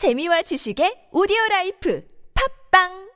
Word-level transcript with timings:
재미와 0.00 0.40
지식의 0.48 1.12
오디오 1.12 1.36
라이프. 1.50 2.00
팝빵 2.32 3.09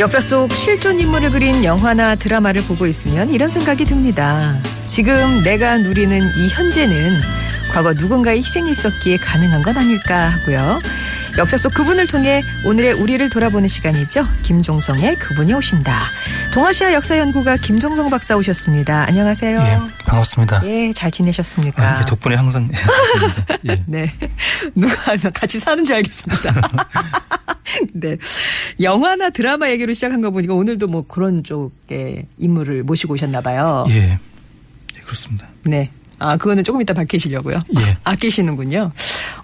역사 0.00 0.18
속 0.18 0.50
실존 0.52 0.98
인물을 0.98 1.30
그린 1.30 1.62
영화나 1.62 2.14
드라마를 2.14 2.62
보고 2.62 2.86
있으면 2.86 3.28
이런 3.28 3.50
생각이 3.50 3.84
듭니다. 3.84 4.58
지금 4.86 5.42
내가 5.44 5.76
누리는 5.76 6.18
이 6.38 6.48
현재는 6.48 7.20
과거 7.70 7.92
누군가의 7.92 8.38
희생이 8.38 8.70
있었기에 8.70 9.18
가능한 9.18 9.62
건 9.62 9.76
아닐까 9.76 10.30
하고요. 10.30 10.80
역사 11.36 11.58
속 11.58 11.74
그분을 11.74 12.06
통해 12.06 12.42
오늘의 12.64 12.94
우리를 12.94 13.28
돌아보는 13.28 13.68
시간이죠. 13.68 14.26
김종성의 14.42 15.16
그분이 15.16 15.52
오신다. 15.52 16.00
동아시아 16.54 16.94
역사연구가 16.94 17.58
김종성 17.58 18.08
박사 18.08 18.36
오셨습니다. 18.36 19.04
안녕하세요. 19.06 19.60
예, 19.60 20.04
반갑습니다. 20.06 20.62
예, 20.64 20.92
잘 20.94 21.10
지내셨습니까? 21.10 21.82
아, 21.82 22.00
예, 22.00 22.04
덕분에 22.06 22.36
항상 22.36 22.70
예. 23.68 23.76
네. 23.84 24.10
누가 24.74 24.94
알면 25.12 25.34
같이 25.34 25.58
사는 25.58 25.84
줄 25.84 25.96
알겠습니다. 25.96 26.54
네. 27.92 28.16
영화나 28.80 29.30
드라마 29.30 29.70
얘기로 29.70 29.92
시작한 29.92 30.20
거 30.20 30.30
보니까 30.30 30.54
오늘도 30.54 30.86
뭐 30.86 31.04
그런 31.06 31.42
쪽의 31.42 32.26
인물을 32.38 32.82
모시고 32.84 33.14
오셨나 33.14 33.40
봐요. 33.40 33.84
예. 33.88 34.18
예, 34.96 35.00
그렇습니다. 35.02 35.48
네. 35.64 35.90
아, 36.18 36.36
그거는 36.36 36.64
조금 36.64 36.82
이따 36.82 36.92
밝히시려고요. 36.92 37.56
예. 37.56 37.96
아끼시는군요. 38.04 38.92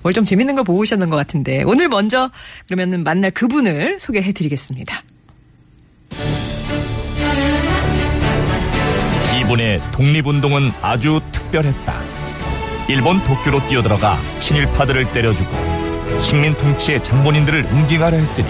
오늘 0.03 0.13
좀 0.13 0.25
재밌는 0.25 0.55
걸 0.55 0.65
보고 0.65 0.81
오셨는 0.81 1.09
것 1.09 1.17
같은데. 1.17 1.63
오늘 1.65 1.89
먼저 1.89 2.31
그러면은 2.67 3.03
만날 3.03 3.31
그분을 3.31 3.99
소개해 3.99 4.33
드리겠습니다. 4.33 5.03
이분의 9.41 9.81
독립운동은 9.93 10.73
아주 10.83 11.21
특별했다. 11.31 12.03
일본 12.89 13.23
도쿄로 13.25 13.67
뛰어들어가 13.67 14.19
친일파들을 14.39 15.13
때려주고 15.13 15.66
식민 16.27 16.55
통치의 16.55 17.05
장본인들을 17.05 17.67
응징하려 17.67 18.17
했으니 18.17 18.49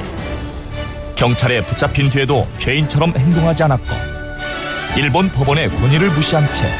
경찰에 1.14 1.60
붙잡힌 1.60 2.08
뒤에도 2.08 2.48
죄인처럼 2.56 3.12
행동하지 3.14 3.64
않았고 3.64 3.94
일본 4.96 5.28
법원의 5.28 5.68
권위를 5.68 6.08
무시한 6.08 6.50
채 6.54 6.70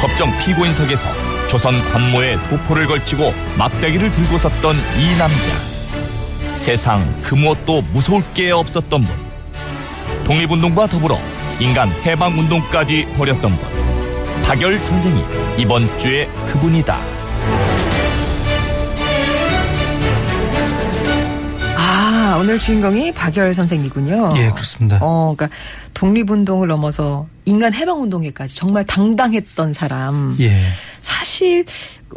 법정 0.00 0.32
피고인석에서 0.38 1.10
조선 1.48 1.86
관모에 1.90 2.38
도포를 2.48 2.86
걸치고 2.86 3.34
막대기를 3.58 4.10
들고 4.10 4.38
섰던 4.38 4.76
이 4.98 5.18
남자. 5.18 6.54
세상 6.54 7.14
그 7.20 7.34
무엇도 7.34 7.82
무서울 7.92 8.22
게 8.32 8.52
없었던 8.52 9.04
분. 9.04 9.08
독립운동과 10.24 10.86
더불어 10.86 11.20
인간 11.60 11.90
해방운동까지 12.06 13.06
벌였던 13.18 13.58
분. 13.58 14.42
박열 14.44 14.78
선생이 14.78 15.22
이번 15.58 15.98
주에 15.98 16.26
그분이다. 16.46 17.11
오늘 22.42 22.58
주인공이 22.58 23.12
박열 23.12 23.54
선생이군요. 23.54 24.34
예, 24.36 24.50
그렇습니다. 24.50 24.98
어, 25.00 25.32
그러니까 25.36 25.56
독립운동을 25.94 26.66
넘어서 26.66 27.28
인간 27.44 27.72
해방운동에까지 27.72 28.56
정말 28.56 28.84
당당했던 28.84 29.72
사람. 29.72 30.34
예. 30.40 30.50
사실 31.02 31.64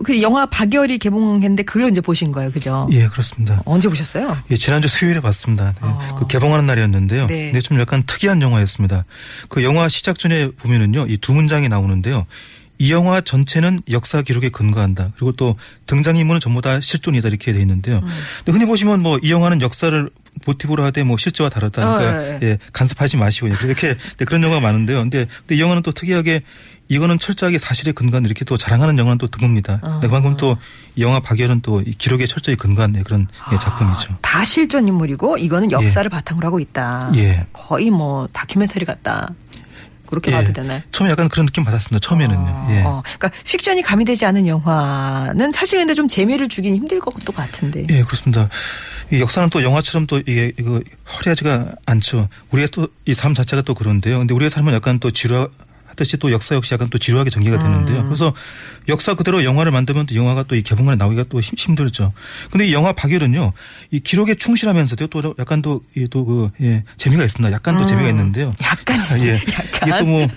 그 0.04 0.24
영화 0.24 0.48
박열이 0.48 0.98
개봉했는데 0.98 1.62
그걸 1.62 1.92
이제 1.92 2.02
보신 2.02 2.32
거예요, 2.32 2.52
그죠? 2.52 2.90
예, 2.92 3.08
그렇습니다. 3.08 3.62
언제 3.66 3.88
보셨어요? 3.88 4.36
예, 4.50 4.58
지난주 4.58 4.88
수요일에 4.88 5.20
봤습니다. 5.20 5.76
네. 5.80 5.80
어. 5.82 6.16
그 6.18 6.26
개봉하는 6.26 6.66
날이었는데요. 6.66 7.28
네. 7.28 7.52
근데 7.52 7.62
좀 7.62 7.80
약간 7.80 8.02
특이한 8.08 8.42
영화였습니다. 8.42 9.06
그 9.48 9.64
영화 9.64 9.88
시작 9.90 10.18
전에 10.18 10.50
보면은요, 10.50 11.06
이 11.08 11.18
두 11.18 11.34
문장이 11.34 11.70
나오는데요. 11.70 12.26
이 12.78 12.92
영화 12.92 13.22
전체는 13.22 13.80
역사 13.90 14.22
기록에 14.22 14.50
근거한다. 14.50 15.12
그리고 15.16 15.32
또 15.34 15.56
등장인물은 15.88 16.40
전부 16.42 16.62
다 16.62 16.82
실존이다 16.82 17.30
이렇게 17.30 17.54
돼 17.54 17.60
있는데요. 17.62 17.98
음. 18.00 18.08
근데 18.40 18.52
흔히 18.52 18.66
보시면 18.66 19.02
뭐 19.02 19.20
이 19.24 19.32
영화는 19.32 19.62
역사를 19.62 20.10
모티브로 20.46 20.84
하되 20.84 21.04
뭐 21.04 21.18
실제와 21.18 21.50
다르다. 21.50 21.82
그러니까 21.98 22.20
어, 22.20 22.40
예, 22.44 22.48
예, 22.48 22.58
간섭하지 22.74 23.16
마시고 23.18 23.48
이렇게 23.48 23.96
네, 24.18 24.26
그런 24.26 24.44
영화가 24.44 24.60
많은데요. 24.62 25.00
근데, 25.00 25.26
근데 25.40 25.56
이 25.56 25.62
영화는 25.62 25.82
또 25.82 25.92
특이하게 25.94 26.42
이거는 26.90 27.18
철저하게 27.18 27.58
사실에 27.58 27.94
근거한 27.94 28.26
이렇게 28.26 28.44
또 28.46 28.58
자랑하는 28.58 28.98
영화는 29.00 29.18
또 29.18 29.28
드뭅니다. 29.28 29.80
어. 29.82 30.00
네, 30.02 30.08
그만큼 30.08 30.36
또이 30.38 30.58
영화 31.00 31.20
박열은 31.22 31.62
또이 31.62 31.86
기록에 31.98 32.28
철저히 32.28 32.56
근거한 32.58 32.92
네, 32.92 33.02
그런 33.04 33.28
예, 33.54 33.58
작품이죠. 33.58 34.14
아, 34.14 34.18
다 34.22 34.44
실존 34.46 34.88
인물이고 34.88 35.38
이거는 35.38 35.72
역사를 35.72 36.08
바탕으로 36.08 36.46
하고 36.46 36.60
있다. 36.60 37.12
예. 37.16 37.48
거의 37.54 37.90
뭐 37.90 38.28
다큐멘터리 38.34 38.86
같다. 38.86 39.30
그렇게 40.06 40.32
봐도 40.32 40.54
되나요? 40.54 40.82
처음에 40.92 41.12
약간 41.12 41.28
그런 41.30 41.46
느낌 41.46 41.64
받았습니다. 41.64 42.00
처음에는요. 42.06 42.40
어, 42.40 42.68
예. 42.72 42.82
어, 42.84 43.02
그러니까 43.18 43.32
픽션이 43.44 43.82
가미되지 43.82 44.26
않은 44.26 44.48
영화는 44.48 45.52
사실 45.52 45.80
근데 45.80 45.94
좀 45.94 46.08
재미를 46.08 46.48
주긴 46.50 46.76
힘들 46.76 47.00
것도 47.00 47.32
같은데. 47.32 47.86
예, 47.90 48.04
그렇습니다. 48.04 48.50
이 49.12 49.20
역사는 49.20 49.50
또 49.50 49.62
영화처럼 49.64 50.08
또 50.08 50.18
이게 50.20 50.52
이거 50.60 50.82
화려하지가 51.04 51.74
않죠. 51.86 52.26
우리의 52.52 52.68
또 52.70 52.88
이 53.08 53.14
삶 53.14 53.34
자체가 53.34 53.62
또 53.62 53.74
그런데요. 53.76 54.18
근데 54.20 54.34
우리의 54.34 54.50
삶은 54.50 54.74
약간 54.74 55.00
또 55.00 55.12
지루하 55.12 55.48
하듯이 55.96 56.18
또 56.18 56.32
역사 56.32 56.56
역시 56.56 56.74
약간 56.74 56.90
또 56.90 56.98
지루하게 56.98 57.30
전개가 57.30 57.58
되는데요. 57.58 58.00
음. 58.02 58.06
그래서 58.06 58.34
역사 58.90 59.14
그대로 59.16 59.44
영화를 59.44 59.72
만들면 59.72 60.06
또 60.06 60.16
영화가 60.16 60.44
또 60.44 60.56
이 60.56 60.62
개봉관에 60.62 60.96
나오기가 60.98 61.26
또 61.30 61.42
힘- 61.42 61.56
힘들죠. 61.58 62.14
근데 62.52 62.66
이 62.68 62.74
영화 62.74 62.94
박열은요, 62.94 63.52
이 63.92 64.00
기록에 64.00 64.36
충실하면서도 64.36 65.08
또 65.08 65.36
약간 65.40 65.62
또 65.62 65.82
또그 66.12 66.50
예, 66.62 66.84
재미가 66.98 67.24
있습니다. 67.24 67.52
약간 67.54 67.76
또 67.76 67.82
음. 67.82 67.88
재미가 67.88 68.08
있는데요. 68.10 68.54
약간 68.62 69.00
아, 69.02 69.20
예. 69.20 69.34
약간. 69.36 69.90
이게 69.90 70.00
또 70.00 70.06
뭐 70.06 70.28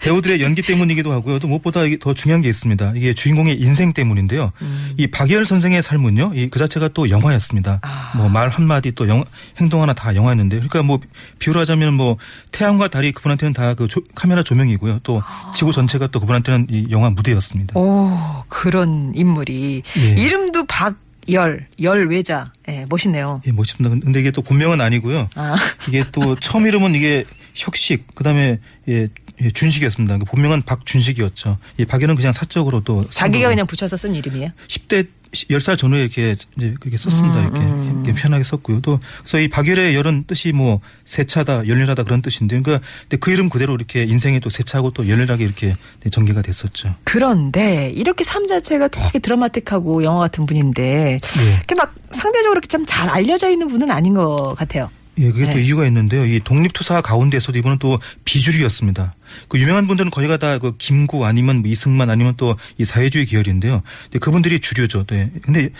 배우들의 0.00 0.42
연기 0.42 0.62
때문이기도 0.62 1.12
하고요. 1.12 1.38
또 1.38 1.46
무엇보다 1.48 1.84
이게 1.84 1.98
더 1.98 2.12
중요한 2.12 2.42
게 2.42 2.48
있습니다. 2.48 2.92
이게 2.96 3.14
주인공의 3.14 3.60
인생 3.60 3.92
때문인데요. 3.92 4.52
음. 4.62 4.92
이 4.98 5.06
박열 5.06 5.44
선생의 5.44 5.82
삶은요. 5.82 6.32
이 6.34 6.48
그 6.50 6.58
자체가 6.58 6.88
또 6.88 7.08
영화였습니다. 7.08 7.78
아. 7.82 8.12
뭐말 8.16 8.48
한마디 8.50 8.92
또 8.92 9.08
영, 9.08 9.24
행동 9.60 9.80
하나 9.80 9.94
다 9.94 10.14
영화였는데 10.14 10.56
그러니까 10.56 10.82
뭐 10.82 10.98
비유를 11.38 11.60
하자면 11.62 11.94
뭐 11.94 12.16
태양과 12.50 12.88
달이 12.88 13.12
그분한테는 13.12 13.52
다 13.54 13.74
그 13.74 13.86
카메라 14.14 14.42
조명이고요. 14.42 14.98
또 15.02 15.22
지구 15.54 15.72
전체가 15.72 16.08
또 16.08 16.20
그분한테는 16.20 16.66
이 16.70 16.88
영화 16.90 17.10
무대였습니다. 17.10 17.78
오 17.78 18.44
그런 18.48 19.12
인물이 19.14 19.82
예. 19.98 20.22
이름도 20.22 20.66
박 20.66 20.96
열 21.28 21.66
열외자. 21.80 22.52
예, 22.68 22.86
멋있네요. 22.88 23.42
예, 23.46 23.52
멋집니다. 23.52 23.90
근데 24.04 24.20
이게 24.20 24.30
또 24.30 24.42
본명은 24.42 24.80
아니고요. 24.80 25.28
아. 25.34 25.56
이게 25.88 26.04
또 26.10 26.36
처음 26.36 26.66
이름은 26.66 26.94
이게 26.94 27.24
혁식, 27.54 28.06
그 28.14 28.24
다음에 28.24 28.58
예, 28.88 29.08
예, 29.40 29.50
준식이었습니다. 29.50 30.18
그 30.18 30.24
본명은 30.24 30.62
박준식이었죠. 30.62 31.58
이 31.78 31.84
박열은 31.84 32.16
그냥 32.16 32.32
사적으로 32.32 32.82
또 32.82 33.08
자기가 33.08 33.48
그냥 33.48 33.66
붙여서 33.66 33.96
쓴 33.96 34.14
이름이에요. 34.14 34.50
10대 34.66 35.06
10살 35.32 35.78
전후에 35.78 36.02
이렇게 36.02 36.34
이제 36.56 36.74
그렇게 36.78 36.96
썼습니다. 36.96 37.40
음, 37.40 37.44
이렇게, 37.44 37.60
음. 37.60 38.02
이렇게 38.04 38.20
편하게 38.20 38.44
썼고요. 38.44 38.80
또 38.82 39.00
그래서 39.20 39.40
이 39.40 39.48
박열의 39.48 39.94
열은 39.94 40.24
뜻이 40.26 40.52
뭐 40.52 40.80
세차다, 41.04 41.66
열렬하다 41.66 42.04
그런 42.04 42.22
뜻인데 42.22 42.60
그러니까 42.60 42.86
그 43.20 43.30
이름 43.30 43.48
그대로 43.48 43.74
이렇게 43.74 44.04
인생이 44.04 44.40
또 44.40 44.50
세차고 44.50 44.92
또 44.92 45.08
열렬하게 45.08 45.44
이렇게 45.44 45.76
네, 46.00 46.10
전개가 46.10 46.42
됐었죠. 46.42 46.94
그런데 47.04 47.90
이렇게 47.94 48.24
삶 48.24 48.46
자체가 48.46 48.88
되게 48.88 49.18
드라마틱하고 49.18 50.04
영화 50.04 50.20
같은 50.20 50.46
분인데 50.46 51.18
예. 51.40 51.52
이렇게 51.56 51.74
막 51.74 51.94
상대적으로 52.10 52.52
이렇게 52.52 52.68
좀잘 52.68 53.08
알려져 53.08 53.50
있는 53.50 53.68
분은 53.68 53.90
아닌 53.90 54.14
것 54.14 54.54
같아요. 54.56 54.90
예, 55.18 55.30
그게 55.30 55.44
또 55.46 55.54
네. 55.54 55.62
이유가 55.62 55.86
있는데요. 55.86 56.24
이 56.24 56.40
독립투사 56.42 57.02
가운데서도 57.02 57.58
이번은 57.58 57.78
또 57.78 57.98
비주류였습니다. 58.24 59.14
그 59.48 59.58
유명한 59.58 59.86
분들은 59.86 60.10
거의가 60.10 60.36
다 60.36 60.58
그 60.58 60.76
김구 60.76 61.24
아니면 61.24 61.62
뭐 61.62 61.70
이승만 61.70 62.10
아니면 62.10 62.34
또 62.36 62.54
이 62.78 62.84
사회주의 62.84 63.26
계열인데요. 63.26 63.82
근데 64.04 64.18
그분들이 64.18 64.60
주류죠. 64.60 65.04
네. 65.04 65.30
근데 65.42 65.70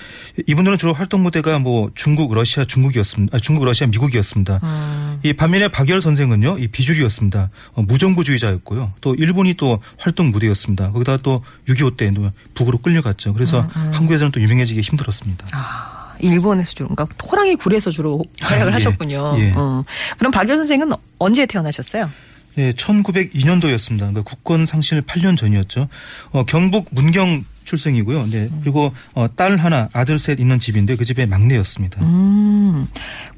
이분들은 0.47 0.79
주로 0.79 0.93
활동 0.93 1.23
무대가 1.23 1.59
뭐 1.59 1.91
중국, 1.95 2.33
러시아, 2.35 2.65
중국이었습니다. 2.65 3.37
아, 3.37 3.41
중국, 3.41 3.65
러시아, 3.65 3.87
미국이었습니다. 3.87 4.61
음. 4.63 5.21
이 5.23 5.33
반면에 5.33 5.69
박열 5.69 6.01
선생은요, 6.01 6.59
이 6.59 6.69
비주류였습니다. 6.69 7.51
어, 7.75 7.83
무정부주의자였고요. 7.83 8.93
또 9.01 9.15
일본이 9.15 9.55
또 9.55 9.81
활동 9.99 10.31
무대였습니다. 10.31 10.91
거기다가 10.93 11.19
또6.25때 11.23 12.33
북으로 12.55 12.79
끌려갔죠. 12.79 13.33
그래서 13.33 13.61
음, 13.77 13.91
한국에서는 13.93 14.33
또 14.33 14.41
유명해지기 14.41 14.81
힘들었습니다. 14.81 15.47
아, 15.53 16.02
일본에서 16.23 16.73
주로, 16.73 16.89
그러니까 16.89 17.15
호랑이 17.27 17.57
굴에서 17.57 17.91
주로 17.91 18.25
활약을 18.41 18.73
예, 18.73 18.75
하셨군요. 18.75 19.35
예. 19.39 19.51
음. 19.51 19.83
그럼 20.19 20.33
박열 20.33 20.57
선생은 20.57 20.93
언제 21.19 21.45
태어나셨어요? 21.47 22.11
네, 22.55 22.73
1902년도였습니다. 22.73 23.99
그러니까 23.99 24.23
국권 24.23 24.67
상실 24.67 25.03
8년 25.03 25.37
전이었죠. 25.37 25.89
어, 26.31 26.45
경북 26.45 26.87
문경 26.91 27.45
출생이고요. 27.65 28.27
네, 28.31 28.49
그리고 28.63 28.93
어, 29.15 29.27
딸 29.35 29.57
하나, 29.57 29.89
아들 29.93 30.19
셋 30.19 30.41
있는 30.41 30.59
집인데 30.59 30.97
그 30.97 31.05
집의 31.05 31.27
막내였습니다. 31.27 32.03
음, 32.03 32.87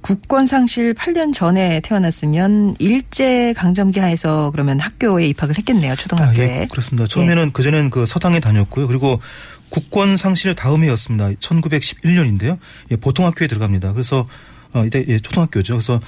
국권 0.00 0.46
상실 0.46 0.94
8년 0.94 1.32
전에 1.32 1.80
태어났으면 1.80 2.76
일제 2.78 3.52
강점기 3.54 4.00
하에서 4.00 4.50
그러면 4.52 4.80
학교에 4.80 5.26
입학을 5.28 5.58
했겠네요. 5.58 5.92
아, 5.92 5.96
초등학교에. 5.96 6.62
예, 6.62 6.66
그렇습니다. 6.70 7.06
처음에는 7.06 7.52
그전엔 7.52 7.90
그 7.90 8.06
서당에 8.06 8.40
다녔고요. 8.40 8.86
그리고 8.86 9.18
국권 9.68 10.16
상실 10.16 10.54
다음 10.54 10.84
해였습니다. 10.84 11.30
1911년인데요. 11.40 12.58
예, 12.90 12.96
보통학교에 12.96 13.48
들어갑니다. 13.48 13.92
그래서 13.92 14.26
어, 14.72 14.84
이때 14.84 15.04
예, 15.08 15.18
초등학교죠. 15.18 15.74
그래서 15.74 15.94
어, 15.94 16.00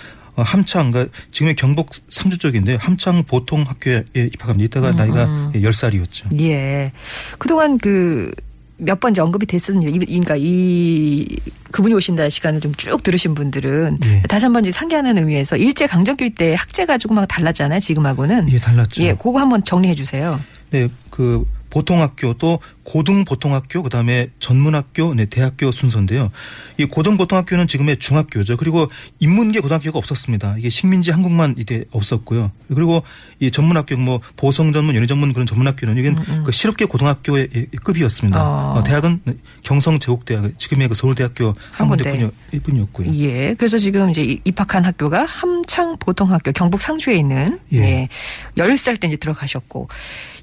함창, 0.43 0.91
그러니까 0.91 1.17
지금의 1.31 1.55
경북 1.55 1.91
상주 2.11 2.39
쪽인데 2.39 2.77
함창 2.77 3.25
보통 3.25 3.63
학교에 3.67 4.05
예, 4.17 4.23
입학합니다. 4.33 4.67
이때가 4.81 4.93
나이가 4.93 5.51
예, 5.55 5.61
10살이었죠. 5.61 6.41
예. 6.41 6.93
그동안 7.39 7.79
그, 7.79 8.31
몇번 8.79 9.13
이제 9.13 9.23
언급이 9.23 9.47
됐습니다. 9.47 9.91
이- 9.91 9.99
그러니까 9.99 10.35
이 10.39 11.27
그분이 11.73 11.95
오신다 11.95 12.29
시간을 12.29 12.61
좀 12.61 12.75
쭉 12.77 13.03
들으신 13.03 13.35
분들은 13.35 13.99
예. 14.05 14.23
다시 14.29 14.45
한번 14.45 14.63
이제 14.65 14.71
상기하는 14.73 15.17
의미에서 15.17 15.57
일제 15.57 15.87
강점기 15.87 16.31
때 16.35 16.55
학제가 16.55 16.99
조금 16.99 17.17
막 17.17 17.27
달랐잖아요. 17.27 17.81
지금하고는. 17.81 18.51
예, 18.53 18.59
달랐죠. 18.59 19.03
예, 19.03 19.15
그거 19.15 19.39
한번 19.39 19.65
정리해 19.65 19.95
주세요. 19.95 20.39
네, 20.71 20.89
그 21.09 21.45
보통학교 21.77 22.33
또 22.33 22.59
고등보통학교 22.85 23.83
그다음에 23.83 24.31
전문학교, 24.39 25.13
네, 25.13 25.27
대학교 25.27 25.71
순서인데요. 25.71 26.31
이 26.79 26.87
고등보통학교는 26.87 27.67
지금의 27.67 27.99
중학교죠. 27.99 28.57
그리고 28.57 28.87
인문계 29.19 29.61
고등학교가 29.61 29.99
없었습니다. 29.99 30.57
이게 30.57 30.71
식민지 30.71 31.11
한국만 31.11 31.57
이때 31.59 31.85
없었고요. 31.91 32.51
그리고 32.75 33.03
이 33.41 33.51
전문학교 33.51 33.95
뭐 33.99 34.21
보성 34.37 34.73
전문, 34.73 34.95
연예 34.95 35.07
전문 35.07 35.35
그런 35.35 35.47
전문학교는 35.47 35.99
이건 35.99 36.45
그 36.45 36.51
실업계 36.53 36.87
고등학교의 36.87 37.49
급이었습니다. 37.85 38.43
어. 38.43 38.79
어, 38.79 38.83
대학은 38.83 39.21
경성 39.63 39.99
제국대학 39.99 40.59
지금의 40.59 40.89
그 40.89 40.95
서울대학교 40.95 41.53
한한 41.73 41.99
군데. 41.99 42.31
뿐이었고요. 42.63 43.13
예. 43.17 43.55
그래서 43.59 43.77
지금 43.77 44.09
이제 44.09 44.23
이- 44.23 44.41
입학한 44.45 44.85
학교가 44.87 45.27
함창 45.27 45.99
보통학교 45.99 46.53
경북 46.53 46.81
상주에 46.81 47.17
있는 47.17 47.59
예. 47.75 47.79
예. 47.79 48.09
10살 48.57 48.99
때 48.99 49.09
이제 49.09 49.17
들어가셨고 49.17 49.89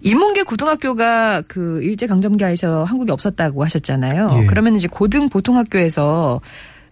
인문계 0.03 0.43
고등학교가 0.43 1.22
그 1.47 1.81
일제 1.83 2.07
강점기하에서 2.07 2.83
한국에 2.83 3.11
없었다고 3.11 3.63
하셨잖아요. 3.63 4.41
예. 4.41 4.45
그러면 4.45 4.75
이제 4.75 4.87
고등 4.87 5.29
보통학교에서 5.29 6.41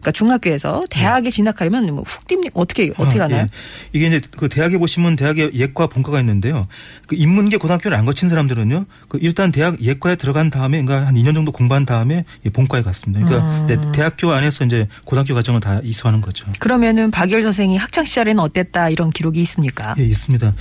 그러니까 0.01 0.11
중학교에서 0.11 0.83
대학에 0.89 1.29
진학하려면 1.29 1.85
뭐훅 1.93 2.27
뜁니까? 2.27 2.51
어떻게 2.55 2.91
어떻게 2.97 3.19
아, 3.19 3.27
가나요? 3.27 3.41
예. 3.41 3.47
이게 3.93 4.07
이제 4.07 4.21
그 4.35 4.49
대학에 4.49 4.77
보시면 4.77 5.15
대학에 5.15 5.51
예과 5.53 5.87
본과가 5.87 6.19
있는데요. 6.19 6.67
그 7.05 7.15
인문계 7.15 7.57
고등학교를 7.57 7.95
안 7.95 8.05
거친 8.05 8.27
사람들은요. 8.27 8.85
그 9.07 9.19
일단 9.21 9.51
대학 9.51 9.79
예과에 9.81 10.15
들어간 10.15 10.49
다음에 10.49 10.81
그러니까 10.81 11.07
한 11.07 11.15
2년 11.15 11.35
정도 11.35 11.51
공부한 11.51 11.85
다음에 11.85 12.25
예, 12.45 12.49
본과에 12.49 12.81
갔습니다. 12.81 13.23
그러니까 13.23 13.61
음. 13.61 13.67
네, 13.67 13.77
대학교 13.93 14.31
안에서 14.31 14.65
이제 14.65 14.87
고등학교 15.05 15.35
과정을 15.35 15.61
다 15.61 15.79
이수하는 15.83 16.21
거죠. 16.21 16.45
그러면은 16.59 17.11
박열 17.11 17.43
선생이 17.43 17.77
학창 17.77 18.03
시절에는 18.03 18.39
어땠다 18.39 18.89
이런 18.89 19.11
기록이 19.11 19.39
있습니까? 19.41 19.93
예, 19.99 20.03
있습니다. 20.03 20.53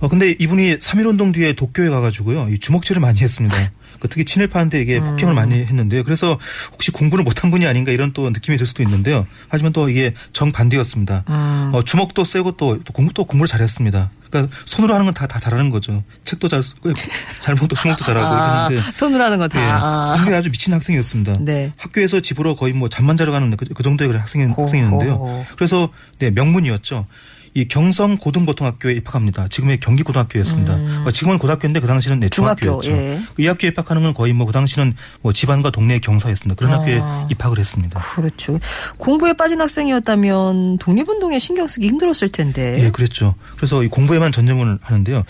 어 0.00 0.08
근데 0.08 0.30
이분이 0.38 0.78
3.1 0.78 1.06
운동 1.06 1.32
뒤에 1.32 1.54
도쿄에 1.54 1.88
가가지고요. 1.88 2.48
이 2.50 2.58
주먹질을 2.58 3.00
많이 3.00 3.20
했습니다. 3.20 3.56
그 4.04 4.08
특히 4.08 4.24
친일파한테 4.24 4.82
이게 4.82 4.98
음. 4.98 5.04
폭행을 5.04 5.34
많이 5.34 5.54
했는데요. 5.64 6.04
그래서 6.04 6.38
혹시 6.72 6.90
공부를 6.90 7.24
못한 7.24 7.50
분이 7.50 7.66
아닌가 7.66 7.90
이런 7.90 8.12
또 8.12 8.28
느낌이 8.28 8.58
들 8.58 8.66
수도 8.66 8.73
있는데요. 8.82 9.26
하지만 9.48 9.72
또 9.72 9.88
이게 9.88 10.14
정반대였습니다. 10.32 11.24
음. 11.28 11.70
어, 11.72 11.82
주먹도 11.82 12.24
세고 12.24 12.52
또, 12.52 12.82
또 12.82 12.92
공부, 12.92 13.12
또 13.14 13.24
공부를 13.24 13.48
잘했습니다. 13.48 14.10
그러니까 14.30 14.56
손으로 14.64 14.94
하는 14.94 15.06
건 15.06 15.14
다, 15.14 15.26
다 15.26 15.38
잘하는 15.38 15.70
거죠. 15.70 16.02
책도 16.24 16.48
잘 16.48 16.62
쓰고, 16.62 16.92
잘못도 17.40 17.76
주먹도 17.76 18.04
잘하고 18.04 18.26
아, 18.34 18.66
이랬는데. 18.68 18.92
손으로 18.92 19.22
하는 19.24 19.38
거 19.38 19.46
다. 19.48 19.60
예. 19.60 19.64
아. 19.70 20.36
아주 20.36 20.50
미친 20.50 20.72
학생이었습니다. 20.72 21.34
네. 21.40 21.72
학교에서 21.76 22.20
집으로 22.20 22.56
거의 22.56 22.72
뭐 22.72 22.88
잠만 22.88 23.16
자러 23.16 23.30
가는 23.30 23.56
그, 23.56 23.64
그 23.66 23.82
정도의 23.82 24.12
학생이, 24.12 24.46
호호. 24.46 24.62
학생이었는데요. 24.62 25.46
그래서 25.56 25.88
네, 26.18 26.30
명문이었죠. 26.30 27.06
이 27.54 27.66
경성 27.66 28.18
고등보통학교에 28.18 28.94
입학합니다. 28.94 29.46
지금의 29.48 29.78
경기고등학교였습니다. 29.78 31.04
어, 31.04 31.10
지금은 31.12 31.38
고등학교인데 31.38 31.78
그 31.80 31.86
당시는 31.86 32.18
네, 32.18 32.26
음. 32.26 32.30
중학교, 32.30 32.80
중학교였죠. 32.80 32.90
예. 32.90 33.20
이 33.38 33.46
학교에 33.46 33.68
입학하는 33.70 34.02
건 34.02 34.12
거의 34.14 34.32
뭐 34.32 34.44
그 34.44 34.52
당시는 34.52 34.94
뭐 35.22 35.32
집안과 35.32 35.70
동네의 35.70 36.00
경사였습니다. 36.00 36.56
그런 36.58 36.72
아. 36.72 36.78
학교에 36.78 37.00
입학을 37.30 37.58
했습니다. 37.58 38.00
그렇죠. 38.14 38.58
공부에 38.98 39.32
빠진 39.32 39.60
학생이었다면 39.60 40.78
독립운동에 40.78 41.38
신경 41.38 41.66
쓰기 41.66 41.86
힘들었을 41.88 42.30
텐데. 42.30 42.84
예, 42.84 42.90
그랬죠. 42.90 43.34
그래서 43.56 43.82
이 43.82 43.88
공부에만 43.88 44.32
전념을 44.32 44.78
하는데요. 44.82 45.22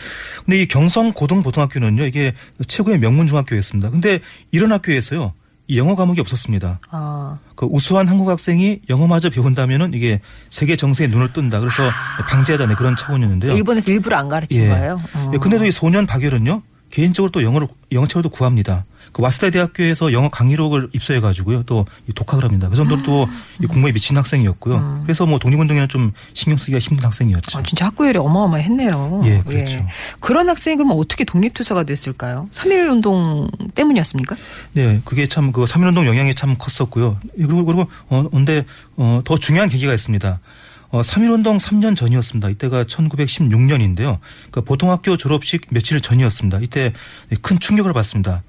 근데 0.45 0.63
이 0.63 0.67
경성 0.67 1.13
고등고등학교는요, 1.13 2.05
이게 2.07 2.33
최고의 2.67 2.99
명문 2.99 3.29
중학교였습니다. 3.29 3.91
근데 3.91 4.21
이런 4.51 4.73
학교에서요, 4.73 5.33
이 5.33 5.44
영어 5.71 5.97
과목이 5.97 6.21
없었습니다. 6.21 6.81
아. 6.91 7.39
그 7.55 7.67
우수한 7.71 8.07
한국 8.07 8.29
학생이 8.29 8.81
영어마저 8.91 9.31
배운다면은 9.31 9.95
이게 9.95 10.21
세계 10.51 10.77
정세에 10.77 11.07
눈을 11.07 11.33
뜬다. 11.33 11.61
그래서 11.61 11.83
방지하자는 12.29 12.75
그런 12.75 12.97
차원이었는데요. 12.97 13.53
아. 13.53 13.55
일본에서 13.55 13.91
일부러 13.91 14.17
안 14.19 14.29
가르친 14.29 14.69
거예요. 14.69 15.01
어. 15.15 15.31
예, 15.35 15.39
근데도 15.39 15.65
이 15.65 15.71
소년 15.71 16.07
박열은요, 16.07 16.63
개인적으로 16.95 17.31
또 17.33 17.43
영어를, 17.43 17.67
영어책을 17.91 18.23
또 18.23 18.29
구합니다. 18.29 18.85
그 19.13 19.21
와스다 19.23 19.51
대학교에서 19.51 20.13
영어 20.13 20.29
강의록을 20.29 20.91
입수해 20.93 21.19
가지고요, 21.21 21.65
또이 21.65 21.85
독학을 22.15 22.45
합니다. 22.45 22.69
그 22.69 22.77
정도로 22.77 23.03
또이 23.03 23.67
공부에 23.69 23.91
미친 23.93 24.17
학생이었고요. 24.17 25.01
그래서 25.03 25.27
뭐 25.27 25.39
독립운동에는 25.41 25.89
좀 25.89 26.13
신경 26.35 26.57
쓰기가 26.57 26.79
힘든 26.79 27.05
학생이었죠. 27.05 27.59
아, 27.59 27.63
진짜 27.63 27.87
학구열이 27.87 28.19
어마어마했네요. 28.19 29.23
예, 29.25 29.41
그렇죠. 29.45 29.85
그런 30.21 30.49
학생이 30.49 30.77
그러면 30.77 30.97
어떻게 30.99 31.25
독립투사가 31.25 31.83
됐을까요? 31.85 32.49
3.1 32.53 32.91
운동 32.91 33.49
때문이었습니까? 33.75 34.37
네, 34.73 35.01
그게 35.05 35.27
참 35.27 35.51
그 35.53 35.65
3.1 35.65 35.89
운동 35.89 36.07
영향이 36.07 36.35
참 36.35 36.57
컸었고요. 36.57 37.19
그리고, 37.37 37.65
그리고, 37.65 37.87
어, 38.09 38.29
근데, 38.31 38.65
어, 38.97 39.21
더 39.25 39.37
중요한 39.37 39.69
계기가 39.69 39.93
있습니다. 39.93 40.41
어, 40.95 41.01
3.1운동 41.01 41.59
3년 41.59 41.97
전이었습니다. 41.97 42.51
이때가 42.51 42.85
1916년인데요. 42.85 44.21
그 44.53 44.63
보통학교 44.63 45.17
졸업식 45.17 45.63
며칠 45.71 46.01
전이었습니다. 46.01 46.61
이때 46.61 46.93
네, 47.31 47.37
큰 47.43 47.59
충격을 47.59 47.93
받습니다. 47.93 48.45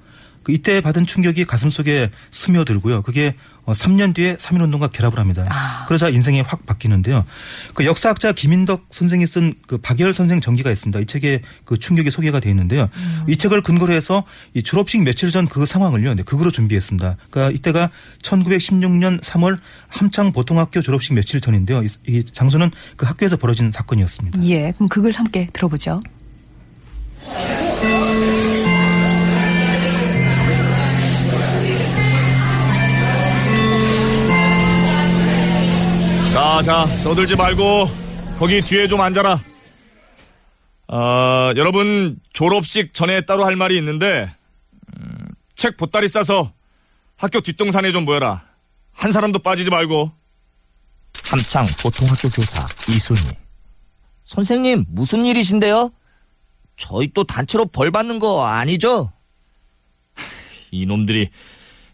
그 0.46 0.52
이때 0.52 0.80
받은 0.80 1.06
충격이 1.08 1.44
가슴 1.46 1.70
속에 1.72 2.12
스며들고요. 2.32 3.02
그게 3.02 3.36
어, 3.66 3.72
3년 3.72 4.14
뒤에 4.14 4.36
3.1운동과 4.36 4.92
결합을 4.92 5.18
합니다. 5.18 5.44
아. 5.50 5.86
그러자 5.88 6.10
인생이 6.10 6.42
확 6.42 6.68
바뀌는데요. 6.68 7.26
그 7.74 7.84
역사학자 7.84 8.32
김인덕 8.32 8.86
선생이 8.92 9.26
쓴 9.26 9.56
그 9.66 9.80
박열 9.80 10.14
선생 10.14 10.40
전기가 10.40 10.70
있습니다. 10.70 11.00
이 11.00 11.06
책에 11.08 11.42
그 11.66 11.78
충격이 11.78 12.12
소개가 12.12 12.40
되어 12.40 12.52
있는데요. 12.52 12.90
이 13.28 13.36
책을 13.36 13.64
근거로 13.64 13.92
해서 13.94 14.24
이 14.54 14.62
졸업식 14.62 15.02
며칠 15.04 15.32
전 15.32 15.48
그 15.48 15.66
상황을요. 15.66 16.14
네, 16.14 16.22
극으로 16.24 16.52
준비했습니다. 16.52 17.18
그러니까 17.32 17.56
이때가 17.56 17.90
1916년 18.22 19.22
3월 19.22 19.58
함창 19.88 20.32
보통학교 20.32 20.82
졸업식 20.82 21.14
며칠 21.14 21.42
전인데요. 21.42 21.82
이, 21.82 21.88
이 22.08 22.24
장소는 22.24 22.70
그 22.98 23.08
학교에서 23.08 23.38
벌어진 23.38 23.72
사건이었습니다. 23.72 24.44
예, 24.44 24.74
그럼 24.74 24.90
그걸 24.90 25.12
함께 25.14 25.48
들어보죠. 25.54 26.02
자, 36.56 36.64
자, 36.64 36.86
떠들지 37.04 37.36
말고 37.36 37.86
거기 38.40 38.62
뒤에 38.62 38.88
좀 38.88 39.02
앉아라. 39.02 39.42
아, 40.88 41.54
여러분 41.58 42.18
졸업식 42.32 42.94
전에 42.94 43.26
따로 43.26 43.44
할 43.44 43.58
말이 43.58 43.76
있는데 43.78 44.34
음, 44.98 45.28
책 45.58 45.76
보따리 45.76 46.08
싸서 46.08 46.54
학교 47.18 47.42
뒷동산에 47.42 47.92
좀 47.92 48.06
모여라. 48.06 48.46
한 48.94 49.12
사람도 49.12 49.40
빠지지 49.40 49.70
말고. 49.70 50.14
함창 51.26 51.66
보통학교 51.82 52.30
교사 52.30 52.66
이순희. 52.88 53.22
선생님 54.24 54.86
무슨 54.88 55.26
일이신데요? 55.26 55.92
저희 56.78 57.12
또 57.14 57.26
단체로 57.26 57.66
벌 57.66 57.92
받는 57.92 58.20
거 58.20 58.46
아니죠? 58.46 59.12
이놈들이 60.72 61.32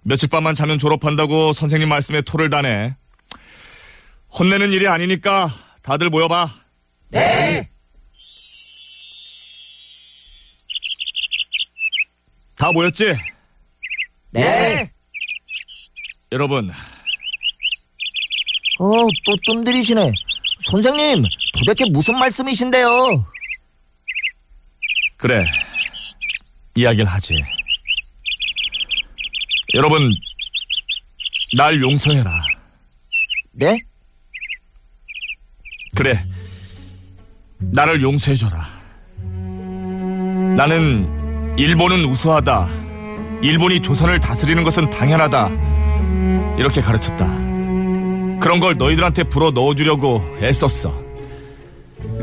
며칠 0.04 0.30
밤만 0.30 0.54
자면 0.54 0.78
졸업한다고 0.78 1.52
선생님 1.52 1.90
말씀에 1.90 2.22
토를 2.22 2.52
다네. 2.52 2.96
혼내는 4.38 4.72
일이 4.72 4.88
아니니까 4.88 5.50
다들 5.82 6.10
모여봐. 6.10 6.50
네. 7.10 7.70
다 12.56 12.72
모였지? 12.72 13.14
네. 14.32 14.92
여러분, 16.32 16.70
어, 16.70 16.74
또 19.26 19.36
뜸들이시네. 19.46 20.12
선생님, 20.60 21.24
도대체 21.58 21.86
무슨 21.92 22.18
말씀이신데요? 22.18 23.26
그래. 25.18 25.46
이야기를 26.76 27.06
하지. 27.06 27.44
여러분, 29.74 30.14
날 31.58 31.82
용서해라. 31.82 32.44
네? 33.52 33.78
그래. 36.02 36.26
나를 37.60 38.02
용서해줘라. 38.02 38.68
나는 40.58 41.54
일본은 41.60 42.06
우수하다. 42.06 42.68
일본이 43.44 43.84
조선을 43.84 44.20
다스리는 44.20 44.64
것은 44.64 44.90
당연하다. 44.90 45.50
이렇게 46.58 46.82
가르쳤다. 46.82 47.28
그런 48.40 48.60
걸 48.60 48.78
너희들한테 48.78 49.26
불어 49.26 49.52
넣어주려고 49.52 50.26
애썼어. 50.42 50.92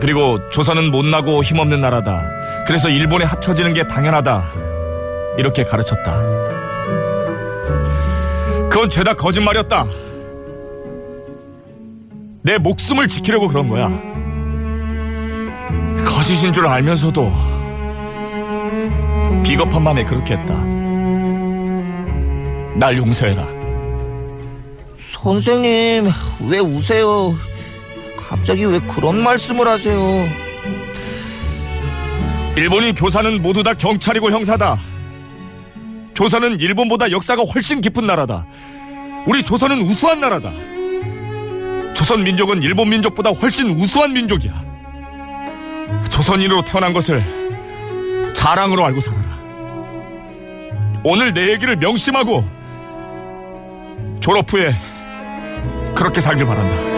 그리고 0.01 0.41
조선은 0.51 0.91
못나고 0.91 1.45
힘없는 1.45 1.81
나라다. 1.81 2.21
그래서 2.67 2.89
일본에 2.89 3.25
합쳐지는 3.27 3.75
게 3.75 3.87
당연하다. 3.87 4.43
이렇게 5.39 5.63
가르쳤다. 5.63 6.21
그건 8.69 8.91
죄다 8.91 9.15
거짓말이었다. 9.15 9.87
내 12.43 12.59
목숨을 12.59 13.09
지키려고 13.09 13.49
그런 13.49 13.69
거야. 13.69 13.89
거짓인 16.05 16.53
줄 16.53 16.67
알면서도 16.67 17.33
비겁한 19.45 19.83
마음에 19.83 20.05
그렇게 20.05 20.35
했다. 20.35 20.55
날 22.77 22.97
용서해라. 22.97 23.47
선생님, 24.97 26.07
왜 26.49 26.59
우세요? 26.61 27.35
갑자기 28.17 28.65
왜 28.65 28.79
그런 28.81 29.23
말씀을 29.23 29.67
하세요? 29.67 30.29
일본인 32.57 32.95
교사는 32.95 33.41
모두 33.43 33.63
다 33.63 33.75
경찰이고 33.75 34.31
형사다. 34.31 34.79
조선은 36.15 36.61
일본보다 36.61 37.11
역사가 37.11 37.43
훨씬 37.43 37.81
깊은 37.81 38.07
나라다. 38.07 38.45
우리 39.27 39.43
조선은 39.45 39.81
우수한 39.83 40.21
나라다. 40.21 40.51
조선 41.99 42.23
민족은 42.23 42.63
일본 42.63 42.91
민족보다 42.91 43.31
훨씬 43.31 43.71
우수한 43.71 44.13
민족이야. 44.13 44.53
조선인으로 46.09 46.63
태어난 46.63 46.93
것을 46.93 47.25
자랑으로 48.33 48.85
알고 48.85 49.01
살아라. 49.01 49.37
오늘 51.03 51.35
내 51.35 51.51
얘기를 51.51 51.75
명심하고 51.75 52.49
졸업 54.21 54.53
후에 54.53 54.77
그렇게 55.97 56.21
살길 56.21 56.47
바란다. 56.47 56.98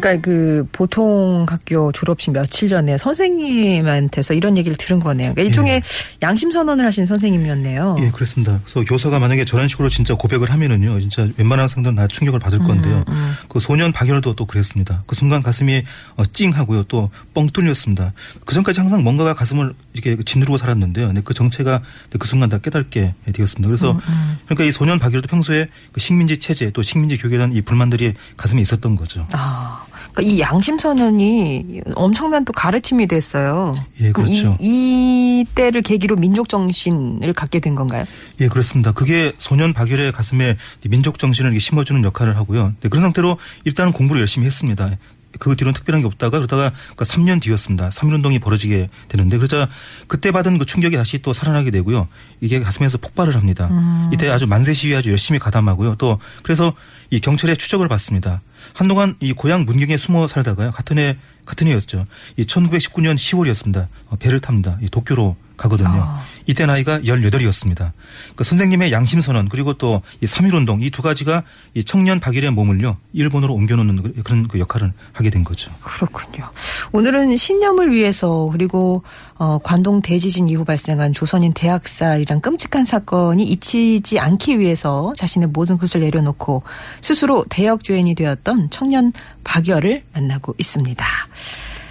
그러니까 0.00 0.22
그 0.22 0.66
보통 0.72 1.46
학교 1.48 1.92
졸업식 1.92 2.32
며칠 2.32 2.68
전에 2.68 2.98
선생님한테서 2.98 4.34
이런 4.34 4.56
얘기를 4.56 4.76
들은 4.76 5.00
거네요. 5.00 5.32
그러니까 5.34 5.42
일종의 5.42 5.82
양심 6.22 6.50
선언을 6.50 6.86
하신 6.86 7.06
선생님이었네요. 7.06 7.96
예, 8.00 8.10
그렇습니다. 8.10 8.60
그래서 8.64 8.80
교사가 8.84 9.18
만약에 9.18 9.44
저런 9.44 9.68
식으로 9.68 9.88
진짜 9.88 10.14
고백을 10.14 10.50
하면은요, 10.50 11.00
진짜 11.00 11.28
웬만한 11.36 11.64
학생들은 11.64 11.96
다 11.96 12.06
충격을 12.06 12.40
받을 12.40 12.58
건데요. 12.60 13.04
그 13.48 13.60
소년 13.60 13.92
박열도 13.92 14.34
또 14.34 14.46
그랬습니다. 14.46 15.02
그 15.06 15.14
순간 15.16 15.42
가슴이 15.42 15.82
어, 16.16 16.24
찡하고요, 16.26 16.84
또 16.84 17.10
뻥 17.34 17.48
뚫렸습니다. 17.50 18.12
그 18.44 18.54
전까지 18.54 18.80
항상 18.80 19.02
뭔가가 19.02 19.34
가슴을 19.34 19.74
이렇게 19.92 20.22
짓누르고 20.22 20.56
살았는데요. 20.56 21.06
근데 21.08 21.20
그 21.22 21.34
정체가 21.34 21.82
그 22.18 22.26
순간 22.26 22.48
다 22.48 22.58
깨닫게 22.58 23.14
되었습니다. 23.32 23.66
그래서 23.66 23.98
그러니까 24.46 24.64
이 24.64 24.72
소년 24.72 24.98
박열도 24.98 25.28
평소에 25.28 25.68
그 25.92 26.00
식민지 26.00 26.38
체제 26.38 26.70
또 26.70 26.82
식민지 26.82 27.18
교육에 27.18 27.36
대한 27.36 27.52
이 27.52 27.60
불만들이 27.60 28.14
가슴에 28.36 28.60
있었던 28.62 28.96
거죠. 28.96 29.26
아, 29.32 29.84
그러니까 30.12 30.22
이 30.22 30.40
양심 30.40 30.78
선언이 30.78 31.82
엄청난 31.94 32.44
또 32.44 32.52
가르침이 32.52 33.06
됐어요. 33.06 33.74
예, 34.00 34.12
그렇죠. 34.12 34.56
이, 34.60 35.40
이 35.40 35.44
때를 35.54 35.82
계기로 35.82 36.16
민족 36.16 36.48
정신을 36.48 37.32
갖게 37.32 37.60
된 37.60 37.74
건가요? 37.74 38.04
예, 38.40 38.48
그렇습니다. 38.48 38.92
그게 38.92 39.32
소년 39.38 39.72
박열의 39.72 40.12
가슴에 40.12 40.56
민족 40.88 41.18
정신을 41.18 41.58
심어주는 41.58 42.02
역할을 42.04 42.36
하고요. 42.36 42.74
네, 42.80 42.88
그런 42.88 43.02
상태로 43.02 43.38
일단은 43.64 43.92
공부를 43.92 44.20
열심히 44.20 44.46
했습니다. 44.46 44.90
그 45.38 45.54
뒤로는 45.54 45.74
특별한 45.74 46.00
게 46.00 46.06
없다가 46.06 46.38
그러다가 46.38 46.72
그 46.96 47.04
3년 47.04 47.40
뒤였습니다. 47.40 47.88
3.1운동이 47.90 48.40
벌어지게 48.40 48.88
되는데 49.08 49.36
그러자 49.36 49.68
그때 50.06 50.30
받은 50.30 50.58
그 50.58 50.64
충격이 50.64 50.96
다시 50.96 51.18
또 51.18 51.32
살아나게 51.32 51.70
되고요. 51.70 52.08
이게 52.40 52.60
가슴에서 52.60 52.98
폭발을 52.98 53.36
합니다. 53.36 53.68
이때 54.12 54.28
아주 54.30 54.46
만세 54.46 54.72
시위 54.72 54.94
아주 54.96 55.10
열심히 55.10 55.38
가담하고요. 55.38 55.96
또 55.96 56.18
그래서 56.42 56.72
이 57.10 57.20
경찰의 57.20 57.56
추적을 57.56 57.88
받습니다. 57.88 58.40
한동안 58.74 59.16
이 59.20 59.32
고향 59.32 59.64
문경에 59.64 59.96
숨어 59.96 60.26
살다가요. 60.26 60.70
같은 60.72 60.98
해 60.98 61.16
같은 61.44 61.66
해였죠. 61.68 62.06
이 62.36 62.42
1919년 62.42 63.14
10월이었습니다. 63.14 63.86
어, 64.08 64.16
배를 64.16 64.40
탑니다. 64.40 64.78
이 64.82 64.88
도쿄로 64.88 65.36
가거든요. 65.56 66.18
이때 66.46 66.66
나이가 66.66 66.98
18이었습니다. 67.00 67.92
그 68.34 68.44
선생님의 68.44 68.92
양심 68.92 69.20
선언 69.22 69.48
그리고 69.48 69.72
또 69.74 70.02
이 70.20 70.26
3.1운동 70.26 70.82
이 70.82 70.90
두 70.90 71.02
가지가 71.02 71.44
이 71.74 71.82
청년 71.84 72.20
박일의 72.20 72.50
몸을요. 72.50 72.96
일본으로 73.14 73.54
옮겨놓는 73.54 74.02
그- 74.02 74.22
그런 74.22 74.48
그 74.48 74.58
역할을 74.58 74.92
하게 75.12 75.30
된 75.30 75.44
거죠. 75.44 75.70
그렇군요. 75.82 76.50
오늘은 76.92 77.36
신념을 77.36 77.92
위해서 77.92 78.48
그리고 78.52 79.02
어, 79.38 79.58
관동 79.58 80.00
대지진 80.00 80.48
이후 80.48 80.64
발생한 80.64 81.12
조선인 81.12 81.52
대학살이란 81.52 82.40
끔찍한 82.40 82.84
사건이 82.84 83.44
잊히지 83.44 84.18
않기 84.18 84.58
위해서 84.58 85.12
자신의 85.16 85.48
모든 85.48 85.76
것을 85.76 86.00
내려놓고 86.00 86.62
스스로 87.00 87.44
대역죄인이 87.50 88.14
되었던 88.14 88.70
청년 88.70 89.12
박열을 89.44 90.04
만나고 90.14 90.54
있습니다. 90.58 91.04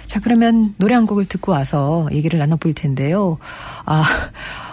자, 0.06 0.20
그러면 0.20 0.74
노래 0.78 0.94
한 0.94 1.04
곡을 1.04 1.26
듣고 1.26 1.52
와서 1.52 2.08
얘기를 2.12 2.38
나눠볼 2.38 2.74
텐데요. 2.74 3.38
아, 3.84 4.02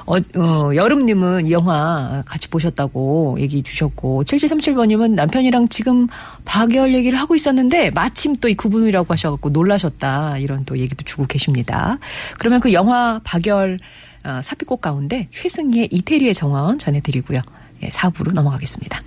어, 0.06 0.16
어, 0.16 0.76
여름님은 0.76 1.48
이 1.48 1.52
영화 1.52 2.24
같이 2.26 2.48
보셨다고 2.50 3.38
얘기 3.40 3.62
주셨고, 3.64 4.24
7737번님은 4.24 5.12
남편이랑 5.12 5.68
지금 5.70 6.08
박열 6.46 6.94
얘기를 6.94 7.20
하고 7.20 7.36
있었는데, 7.36 7.92
마침 7.92 8.36
또 8.38 8.54
이 8.54 8.56
구분이라고 8.56 9.12
하셔갖고 9.12 9.50
놀라셨다. 9.50 10.38
이런 10.38 10.64
또 10.66 10.78
얘기도 10.78 11.04
주고 11.04 11.26
계십니다. 11.26 11.98
그러면 12.40 12.60
그 12.60 12.72
영화 12.74 13.20
박열 13.24 13.80
어, 14.26 14.40
삽입곡 14.42 14.80
가운데 14.82 15.28
최승희의 15.32 15.90
이태리의 15.92 16.34
정원 16.34 16.78
전해드리고요. 16.78 17.42
예, 17.84 17.90
4부로 17.90 18.34
넘어가겠습니다. 18.34 19.02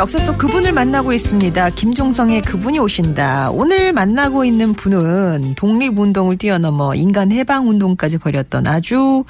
역사 0.00 0.18
속 0.18 0.38
그분을 0.38 0.72
만나고 0.72 1.12
있습니다. 1.12 1.70
김종성의 1.70 2.40
그분이 2.42 2.78
오신다. 2.78 3.50
오늘 3.50 3.92
만나고 3.92 4.46
있는 4.46 4.72
분은 4.72 5.54
독립운동을 5.56 6.36
뛰어넘어 6.38 6.94
인간 6.94 7.30
해방운동까지 7.30 8.16
벌였던 8.18 8.66
아주 8.66 9.24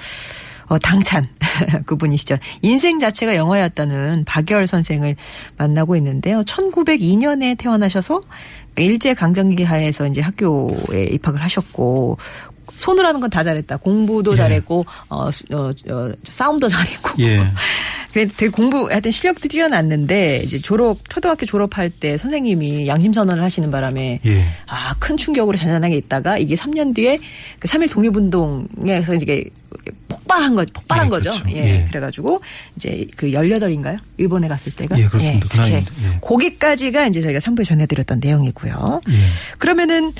어, 0.67 0.79
당찬 0.79 1.25
그분이시죠. 1.87 2.37
인생 2.62 3.00
자체가 3.00 3.35
영화였다는 3.35 4.25
박열 4.25 4.69
선생을 4.69 5.17
만나고 5.59 5.97
있는데요. 5.97 6.43
1902년에 6.43 7.59
태어나셔서 7.59 8.21
일제 8.77 9.12
강점기 9.12 9.65
하에서 9.65 10.07
이제 10.07 10.21
학교에 10.21 11.07
입학을 11.11 11.43
하셨고 11.43 12.17
손을 12.77 13.05
하는 13.05 13.21
건 13.21 13.29
다 13.29 13.43
잘했다. 13.43 13.79
공부도 13.79 14.33
예. 14.33 14.37
잘했고 14.37 14.87
어, 15.09 15.31
수- 15.33 15.45
어, 15.53 15.71
어, 15.93 16.12
싸움도 16.23 16.69
잘했고 16.69 17.11
예. 17.19 17.45
그래도 18.12 18.33
되게 18.37 18.50
공부, 18.50 18.88
하여튼 18.90 19.11
실력도 19.11 19.49
뛰어났는데, 19.49 20.43
이제 20.45 20.59
졸업, 20.59 21.09
초등학교 21.09 21.47
졸업할 21.47 21.90
때 21.90 22.17
선생님이 22.17 22.87
양심 22.87 23.12
선언을 23.12 23.43
하시는 23.43 23.71
바람에, 23.71 24.21
예. 24.25 24.45
아, 24.67 24.95
큰 24.99 25.17
충격으로 25.17 25.57
잔잔하게 25.57 25.97
있다가, 25.97 26.38
이게 26.38 26.55
3년 26.55 26.95
뒤에 26.95 27.19
그3.1 27.61 27.90
독립운동에서 27.93 29.14
이제 29.14 29.45
폭발 30.09 30.31
폭발한 30.31 30.55
거 30.55 30.64
폭발한 30.73 31.07
예, 31.07 31.11
거죠. 31.11 31.31
그렇죠. 31.31 31.50
예. 31.50 31.57
예. 31.57 31.85
그래가지고 31.88 32.40
이제 32.76 33.07
그 33.17 33.33
18인가요? 33.33 33.99
일본에 34.17 34.47
갔을 34.49 34.73
때가 34.73 34.99
예, 34.99 35.07
그렇습니다. 35.07 35.49
그렇게 35.49 35.69
그날인데, 35.71 35.90
예. 36.02 36.19
거기까지가 36.21 37.07
이제 37.09 37.21
저희가 37.21 37.40
3부에 37.40 37.64
전해드렸던 37.64 38.21
내용이고요. 38.21 39.00
예. 39.09 39.12
그러면은 39.59 40.12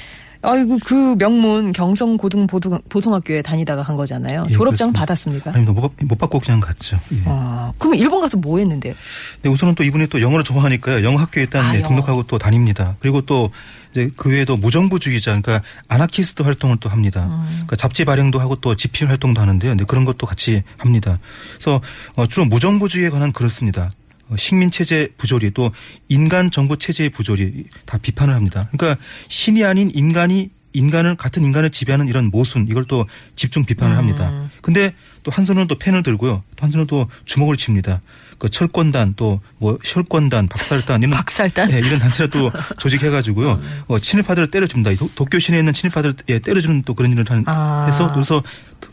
아이고 0.43 0.79
그 0.85 1.17
명문 1.19 1.73
경성 1.73 2.17
고등 2.17 2.47
보통학교에 2.47 3.43
다니다가 3.43 3.83
간 3.83 3.95
거잖아요. 3.97 4.45
예, 4.49 4.53
졸업장 4.53 4.91
그렇습니다. 4.93 5.01
받았습니까? 5.01 5.51
아닙니다. 5.51 5.73
못, 5.73 5.83
받- 5.97 6.07
못 6.07 6.17
받고 6.19 6.41
그냥 6.41 6.61
갔죠. 6.61 6.99
예. 7.13 7.23
어, 7.27 7.75
그럼 7.79 7.95
일본 7.97 8.21
가서 8.21 8.39
뭐 8.39 8.59
했는데요? 8.59 8.95
네, 9.43 9.51
우선은 9.51 9.75
또 9.75 9.85
이분이 9.85 10.07
또 10.09 10.21
영어를 10.23 10.43
좋아하니까요. 10.45 11.05
영어 11.05 11.19
학교에 11.19 11.43
일단 11.43 11.65
아, 11.67 11.75
예. 11.77 11.83
등록하고 11.83 12.23
또 12.23 12.39
다닙니다. 12.39 12.97
그리고 13.01 13.21
또 13.21 13.51
이제 13.91 14.11
그 14.17 14.31
외에도 14.31 14.57
무정부주의자, 14.57 15.39
그러니까 15.41 15.63
아나키스트 15.89 16.43
활동을 16.43 16.77
또 16.79 16.89
합니다. 16.89 17.27
음. 17.27 17.47
그러니까 17.51 17.77
잡지 17.77 18.07
발행도 18.07 18.39
하고 18.41 18.57
또 18.57 18.75
집필 18.77 19.09
활동도 19.09 19.43
하는데요. 19.43 19.75
네, 19.75 19.85
그런 19.85 20.07
것도 20.07 20.27
같이 20.27 20.63
합니다. 20.79 21.19
그래서 21.55 21.83
어, 22.17 22.27
주로 22.27 22.47
무정부주의에 22.47 23.11
관한 23.11 23.33
글을 23.33 23.51
씁니다. 23.51 23.91
어, 24.31 24.37
식민 24.37 24.71
체제 24.71 25.09
부조리 25.19 25.51
또 25.51 25.73
인간 26.09 26.51
정부 26.51 26.79
체제의 26.79 27.11
부조리 27.11 27.65
다 27.85 27.99
비판을 28.01 28.35
합니다. 28.35 28.69
그러니까 28.73 29.03
신이 29.29 29.65
아닌 29.65 29.91
인간이 29.95 30.51
인간을 30.73 31.17
같은 31.17 31.45
인간을 31.45 31.71
지배하는 31.71 32.07
이런 32.07 32.27
모순 32.31 32.69
이걸 32.69 32.85
또 32.85 33.07
집중 33.35 33.65
비판을 33.65 33.97
합니다. 33.97 34.49
근데 34.63 34.95
또 35.25 35.33
한 35.33 35.45
손은 35.45 35.67
또 35.67 35.77
펜을 35.77 36.03
들고요. 36.05 36.45
또 36.57 36.63
한 36.65 36.71
손은 36.71 36.87
또 36.87 37.09
주먹을 37.25 37.57
칩니다. 37.57 38.01
그 38.41 38.49
철권단 38.49 39.15
또 39.15 39.41
뭐 39.61 39.79
혈권단, 39.85 40.49
박살단 40.49 41.03
이런 41.03 41.13
박살단? 41.13 41.71
예, 41.71 41.79
이런 41.79 41.99
단체를 41.99 42.31
또 42.31 42.51
조직해가지고요. 42.81 43.61
어, 43.89 43.99
친일파들을 43.99 44.51
때려줍니다. 44.51 44.95
도, 44.95 45.07
도쿄 45.15 45.39
시내에 45.39 45.61
있는 45.61 45.75
친일파들을 45.75 46.15
예, 46.31 46.39
때려주는 46.39 46.83
또 46.85 46.95
그런 46.95 47.13
일을 47.13 47.27
한, 47.29 47.45
아. 47.47 47.85
해서 47.87 48.11
그래서 48.11 48.43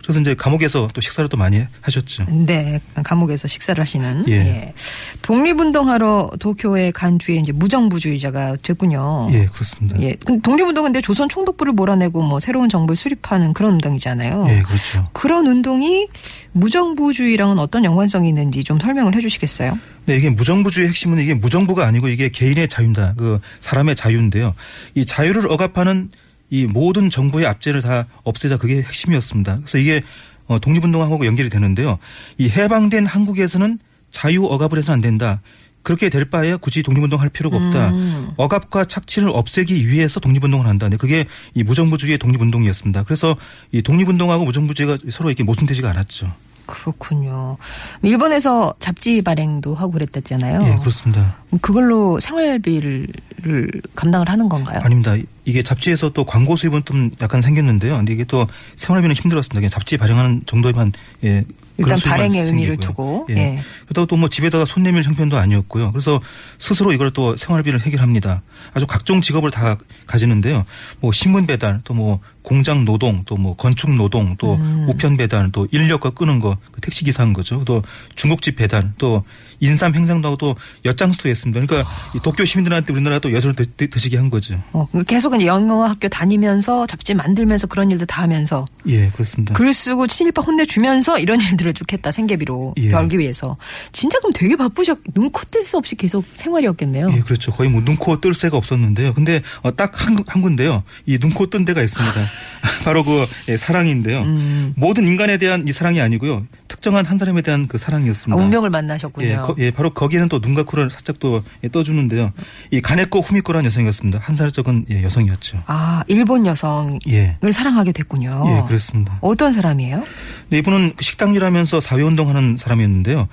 그래서 0.04 0.20
이제 0.20 0.36
감옥에서 0.36 0.90
또 0.94 1.00
식사를 1.00 1.30
또 1.30 1.38
많이 1.38 1.64
하셨죠. 1.80 2.26
네, 2.30 2.82
감옥에서 3.02 3.48
식사를 3.48 3.80
하시는. 3.82 4.28
예. 4.28 4.34
예. 4.34 4.74
독립운동하러 5.22 6.32
도쿄에 6.40 6.92
간 6.92 7.18
뒤에 7.18 7.38
이제 7.38 7.54
무정부주의자가 7.54 8.58
됐군요. 8.62 9.30
예, 9.32 9.46
그렇습니다. 9.46 9.98
예. 10.02 10.16
근데 10.26 10.42
독립운동은 10.42 10.92
근데 10.92 11.00
조선 11.00 11.30
총독부를 11.30 11.72
몰아내고 11.72 12.22
뭐 12.22 12.42
새로운 12.42 12.68
정부를 12.68 12.98
수립하는 12.98 13.54
그런 13.54 13.74
운동이잖아요. 13.76 14.46
예, 14.50 14.64
그렇죠. 14.64 15.08
그런 15.14 15.48
운동이 15.48 16.08
무정부주의랑은 16.52 17.58
어떤 17.60 17.86
연관성이 17.86 18.28
있는지 18.28 18.66
좀 18.66 18.80
설명을 18.80 19.16
해 19.16 19.22
주시 19.22 19.37
겠어요? 19.40 19.80
네, 20.06 20.18
이게 20.18 20.30
무정부주의 20.30 20.88
핵심은 20.88 21.20
이게 21.20 21.34
무정부가 21.34 21.86
아니고 21.86 22.08
이게 22.08 22.30
개인의 22.30 22.68
자유입니다. 22.68 23.14
그 23.18 23.40
사람의 23.60 23.96
자유인데요. 23.96 24.56
이 24.96 25.06
자유를 25.06 25.52
억압하는 25.52 26.10
이 26.50 26.66
모든 26.66 27.10
정부의 27.10 27.46
압제를 27.46 27.82
다 27.82 28.08
없애자 28.24 28.58
그게 28.58 28.82
핵심이었습니다. 28.82 29.58
그래서 29.58 29.78
이게 29.78 30.02
어, 30.48 30.60
독립운동하고 30.60 31.26
연결이 31.26 31.50
되는데요. 31.50 32.00
이 32.38 32.50
해방된 32.50 33.06
한국에서는 33.06 33.80
자유 34.12 34.46
억압을 34.46 34.78
해서는 34.78 34.96
안 34.96 35.02
된다. 35.02 35.42
그렇게 35.84 36.10
될 36.10 36.26
바에 36.26 36.56
굳이 36.56 36.84
독립운동 36.84 37.22
할 37.22 37.30
필요가 37.30 37.58
없다. 37.58 37.90
음. 37.92 38.32
억압과 38.36 38.86
착취를 38.86 39.30
없애기 39.30 39.88
위해서 39.88 40.20
독립운동을 40.20 40.66
한다. 40.66 40.90
네, 40.90 40.98
그게 40.98 41.26
이 41.54 41.64
무정부주의의 41.64 42.18
독립운동이었습니다. 42.18 43.04
그래서 43.04 43.38
이 43.72 43.82
독립운동하고 43.82 44.44
무정부주의가 44.44 44.98
서로 45.10 45.30
이렇게 45.30 45.44
모순되지가 45.44 45.90
않았죠. 45.90 46.34
그렇군요. 46.68 47.58
일본에서 48.04 48.76
잡지 48.80 49.24
발행도 49.24 49.74
하고 49.74 49.94
그랬댔잖아요. 49.94 50.60
예, 50.64 50.78
그렇습니다. 50.80 51.38
그걸로 51.62 52.20
생활비를 52.20 53.08
를 53.44 53.70
감당을 53.96 54.30
하는 54.30 54.50
건가요? 54.50 54.80
아닙니다. 54.82 55.16
이게 55.46 55.62
잡지에서 55.62 56.10
또 56.10 56.26
광고 56.26 56.56
수입은 56.56 56.86
좀 56.86 57.12
약간 57.22 57.42
생겼는데요. 57.44 57.96
근데 57.98 58.14
이게 58.14 58.24
또 58.24 58.48
생활비는 58.76 59.16
힘들었습니다. 59.16 59.60
그냥 59.60 59.70
잡지 59.70 59.96
발행하는 59.98 60.42
정도에만 60.48 60.92
예. 61.24 61.46
일단 61.78 62.00
발행의 62.00 62.46
의미를 62.46 62.76
생기고요. 62.76 62.88
두고, 62.88 63.28
예. 63.30 63.36
예. 63.38 63.60
그렇다고 63.86 64.08
또 64.08 64.18
뭐 64.18 64.28
집에다가 64.28 64.66
손 64.66 64.82
내밀 64.82 65.04
형편도 65.04 65.38
아니었고요. 65.38 65.92
그래서 65.92 66.20
스스로 66.58 66.92
이걸 66.92 67.12
또 67.12 67.36
생활비를 67.36 67.82
해결합니다. 67.82 68.42
아주 68.74 68.88
각종 68.88 69.22
직업을 69.22 69.52
다 69.52 69.78
가지는데요. 70.08 70.66
뭐 71.00 71.12
신문 71.12 71.46
배달, 71.46 71.82
또 71.84 71.94
뭐 71.94 72.20
공장 72.42 72.84
노동, 72.86 73.24
또 73.26 73.38
뭐 73.38 73.56
건축 73.56 73.92
노동, 73.94 74.36
또 74.38 74.56
음. 74.56 74.88
우편 74.90 75.16
배달, 75.18 75.52
또 75.52 75.68
인력거 75.72 76.10
끄는 76.12 76.40
거, 76.40 76.57
그 76.72 76.82
택시 76.82 77.04
기사인 77.04 77.34
거죠. 77.34 77.64
또 77.66 77.84
중국집 78.16 78.56
배달, 78.58 78.92
또 78.98 79.24
인삼 79.60 79.96
행상도 79.96 80.28
하고 80.28 80.38
또 80.38 80.56
엿장수도 80.86 81.30
했습니다. 81.30 81.60
그러니까 81.66 81.90
이 82.16 82.20
도쿄 82.20 82.46
시민들한테 82.46 82.94
우리나라 82.94 83.20
또 83.20 83.32
엿을 83.32 83.56
드, 83.56 83.66
드, 83.72 83.90
드시게 83.90 84.18
한 84.18 84.30
거죠. 84.30 84.62
어, 84.72 84.88
계속 85.08 85.36
이제 85.36 85.48
영어 85.48 85.86
학교 85.86 86.08
다니면서 86.08 86.86
잡지 86.88 87.14
만들면서 87.16 87.68
그런 87.68 87.90
일도 87.92 88.06
다 88.06 88.22
하면서 88.22 88.66
예, 88.86 89.10
그렇습니다. 89.10 89.54
글 89.54 89.74
쓰고 89.74 90.08
친일파 90.08 90.42
혼내주면서 90.44 91.20
이런 91.20 91.40
일들을 91.42 91.74
쭉 91.74 91.92
했다 91.92 92.12
생계비로 92.12 92.76
예. 92.78 92.92
벌기 92.92 93.18
위해서 93.20 93.58
진짜 93.92 94.20
그럼 94.20 94.32
되게 94.34 94.56
바쁘셨 94.56 95.00
눈코 95.16 95.42
뜰 95.52 95.66
새 95.68 95.76
없이 95.78 95.96
계속 95.96 96.24
생활이었겠네요. 96.34 97.12
예, 97.14 97.20
그렇죠. 97.20 97.52
거의 97.52 97.70
뭐 97.70 97.82
눈코 97.84 98.22
뜰 98.22 98.34
새가 98.34 98.56
없었는데요. 98.56 99.14
근데 99.14 99.42
어, 99.64 99.76
딱한 99.76 100.18
한 100.28 100.42
군데요. 100.42 100.84
이 101.06 101.18
눈코 101.20 101.48
뜬 101.50 101.66
데가 101.66 101.82
있습니다. 101.82 102.26
바로 102.86 103.04
그 103.04 103.26
예, 103.50 103.58
사랑인데요. 103.58 104.22
음. 104.22 104.74
모든 104.78 105.08
인간에 105.08 105.38
대한 105.38 105.68
이 105.68 105.74
사랑이 105.74 106.00
아니고요. 106.00 106.46
특정한 106.68 107.06
한 107.06 107.18
사람에 107.18 107.42
대한 107.42 107.68
그 107.68 107.76
아, 107.76 107.78
사랑이었습니다. 107.78 108.42
운명을 108.42 108.70
만나셨군요. 108.70 109.28
예, 109.28 109.36
거, 109.38 109.56
예, 109.58 109.72
바로 109.72 109.92
거기에는 109.94 110.30
또 110.30 110.40
눈과 110.40 110.64
코를 110.64 110.90
살짝 110.90 111.20
또 111.20 111.44
예, 111.64 111.70
떠주는데요. 111.70 112.32
이 112.72 112.82
가네코 112.82 113.22
후미코라는 113.22 113.66
여성이었습니다. 113.68 114.20
한 114.20 114.36
살 114.36 114.52
적은 114.52 114.86
예, 114.92 115.02
여성이었죠. 115.04 115.64
아 115.66 116.04
일본 116.08 116.46
여성을 116.46 117.00
예, 117.10 117.38
사랑하게 117.52 117.92
됐군요. 117.92 118.30
예, 118.48 118.68
그렇습니다. 118.68 119.18
어떤 119.22 119.52
사람이에요? 119.52 120.04
네, 120.50 120.58
이분은 120.60 120.94
그 120.96 121.04
식당 121.04 121.34
일하면서 121.34 121.80
사회운동하는 121.80 122.58
사람이었는데요. 122.58 123.28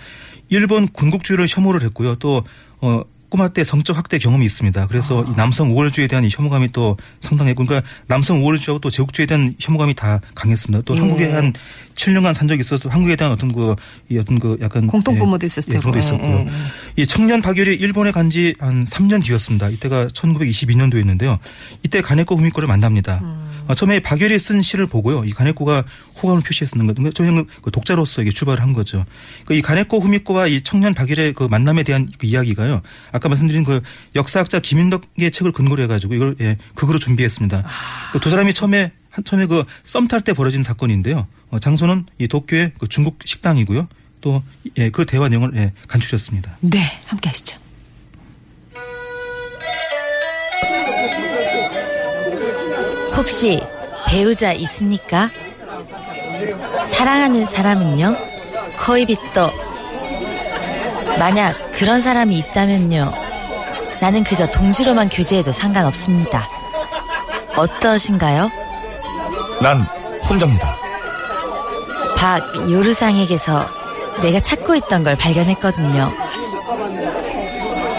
일본 0.49 0.89
군국주의를 0.89 1.47
혐오를 1.49 1.83
했고요. 1.83 2.15
또 2.17 2.45
어, 2.81 3.03
꼬마 3.35 3.49
때 3.49 3.65
성적 3.65 3.97
학대 3.99 4.17
경험이 4.19 4.47
있습니다. 4.47 4.87
그래서 4.87 5.25
이 5.25 5.35
남성 5.37 5.73
우월주의에 5.73 6.07
대한 6.07 6.25
이 6.25 6.29
혐오감이 6.31 6.69
또 6.71 6.97
상당했고, 7.19 7.67
그러니까 7.67 7.85
남성 8.07 8.41
우월주의하고 8.41 8.79
또 8.79 8.91
제국주의에 8.93 9.27
대한 9.27 9.57
혐오감이 9.59 9.95
다 9.95 10.21
강했습니다. 10.37 10.83
또 10.87 10.95
예. 10.95 11.01
한국에 11.01 11.33
한 11.33 11.53
7년간 11.97 12.33
산 12.33 12.47
적이 12.47 12.61
있어서 12.61 12.89
한국에 12.89 13.17
대한 13.17 13.33
어떤 13.33 13.53
그, 13.53 13.75
이 14.09 14.19
어떤 14.19 14.39
그 14.39 14.57
약간. 14.61 14.87
공통분모도 14.87 15.47
있었을 15.47 15.75
예, 15.75 15.81
테고. 15.81 15.93
예, 15.97 15.99
있었고요. 15.99 16.31
예, 16.31 16.47
예. 16.47 17.03
이 17.03 17.07
청년 17.09 17.43
박열이 17.43 17.75
일본에 17.75 18.13
간 18.13 18.31
지 18.31 18.55
한 18.61 18.85
3년 18.85 19.25
뒤였습니다. 19.25 19.69
이때가 19.69 20.07
1922년도였는데요. 20.07 21.39
이때 21.83 22.03
가네코 22.03 22.37
후미코를 22.37 22.69
만납니다. 22.69 23.19
음. 23.25 23.51
어, 23.67 23.75
처음에 23.75 24.01
박열이 24.01 24.39
쓴 24.39 24.63
시를 24.63 24.87
보고요. 24.87 25.25
이 25.25 25.31
가네코가 25.31 25.85
호감을 26.23 26.43
표시했었는 26.43 26.87
거죠. 26.87 27.11
저희는 27.11 27.47
그 27.63 27.71
독자로서 27.71 28.23
이게 28.23 28.31
출발을 28.31 28.63
한 28.63 28.73
거죠. 28.73 29.05
그이 29.47 29.63
가네코 29.63 30.01
후미코와 30.01 30.47
이 30.49 30.61
청년 30.63 30.95
박열의 30.95 31.33
그 31.35 31.45
만남에 31.45 31.83
대한 31.83 32.09
그 32.19 32.27
이야기가요. 32.27 32.83
아까 33.13 33.29
말씀드린 33.29 33.65
그 33.65 33.81
역사학자 34.15 34.61
김인덕의 34.61 35.31
책을 35.31 35.53
근거로 35.53 35.83
해가지고 35.85 36.15
이걸 36.15 36.37
예, 36.41 36.57
극으로 36.75 36.99
준비했습니다. 36.99 37.65
그두 38.13 38.31
사람이 38.31 38.53
처음에 38.55 38.93
한 39.11 39.25
처음에 39.25 39.47
그 39.47 39.65
썸 39.85 40.09
탈 40.09 40.21
때 40.21 40.33
벌어진 40.33 40.63
사건인데요. 40.63 41.27
어, 41.51 41.59
장소는 41.59 42.07
이 42.19 42.29
도쿄의 42.29 42.73
그 42.79 42.89
중국 42.89 43.19
식당이고요. 43.25 43.89
또 44.21 44.43
예, 44.79 44.91
그 44.91 45.05
대화 45.07 45.29
내용을 45.29 45.53
예, 45.57 45.73
간추셨습니다. 45.89 46.59
네, 46.61 46.81
함께 47.07 47.29
하시죠. 47.29 47.57
혹시 53.17 53.61
배우자 54.07 54.53
있습니까? 54.53 55.29
사랑하는 56.89 57.45
사람은요? 57.47 58.17
코이비또. 58.85 59.51
만약 61.19 61.55
그런 61.73 62.01
사람이 62.01 62.37
있다면요. 62.39 63.13
나는 64.01 64.25
그저 64.25 64.47
동지로만 64.51 65.09
교제해도 65.09 65.51
상관없습니다. 65.53 66.49
어떠신가요? 67.57 68.51
난 69.63 69.87
혼자입니다. 70.29 70.77
박 72.17 72.43
요르상에게서 72.71 73.69
내가 74.23 74.41
찾고 74.41 74.75
있던 74.77 75.05
걸 75.05 75.17
발견했거든요. 75.17 76.13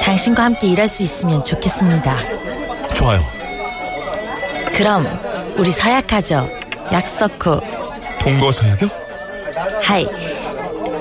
당신과 0.02 0.44
함께 0.44 0.68
일할 0.68 0.88
수 0.88 1.04
있으면 1.04 1.44
좋겠습니다. 1.44 2.16
좋아요. 2.94 3.35
그럼 4.76 5.08
우리 5.58 5.72
서약하죠. 5.72 6.50
약속 6.92 7.46
후. 7.46 7.62
동거 8.20 8.52
서약요? 8.52 8.90
하이. 9.82 10.06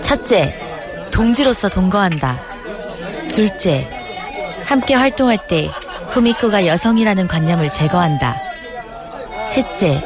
첫째, 0.00 0.54
동지로서 1.10 1.68
동거한다. 1.68 2.40
둘째, 3.32 3.88
함께 4.64 4.94
활동할 4.94 5.46
때 5.48 5.70
후미코가 6.10 6.66
여성이라는 6.66 7.26
관념을 7.26 7.72
제거한다. 7.72 8.36
셋째, 9.50 10.00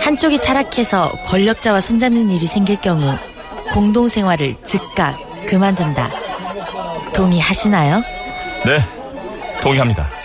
한쪽이 0.00 0.38
타락해서 0.38 1.10
권력자와 1.26 1.80
손잡는 1.80 2.30
일이 2.30 2.46
생길 2.46 2.80
경우 2.80 3.16
공동생활을 3.72 4.56
즉각 4.64 5.16
그만둔다. 5.46 6.08
동의하시나요? 7.12 8.02
네, 8.64 8.78
동의합니다. 9.60 10.15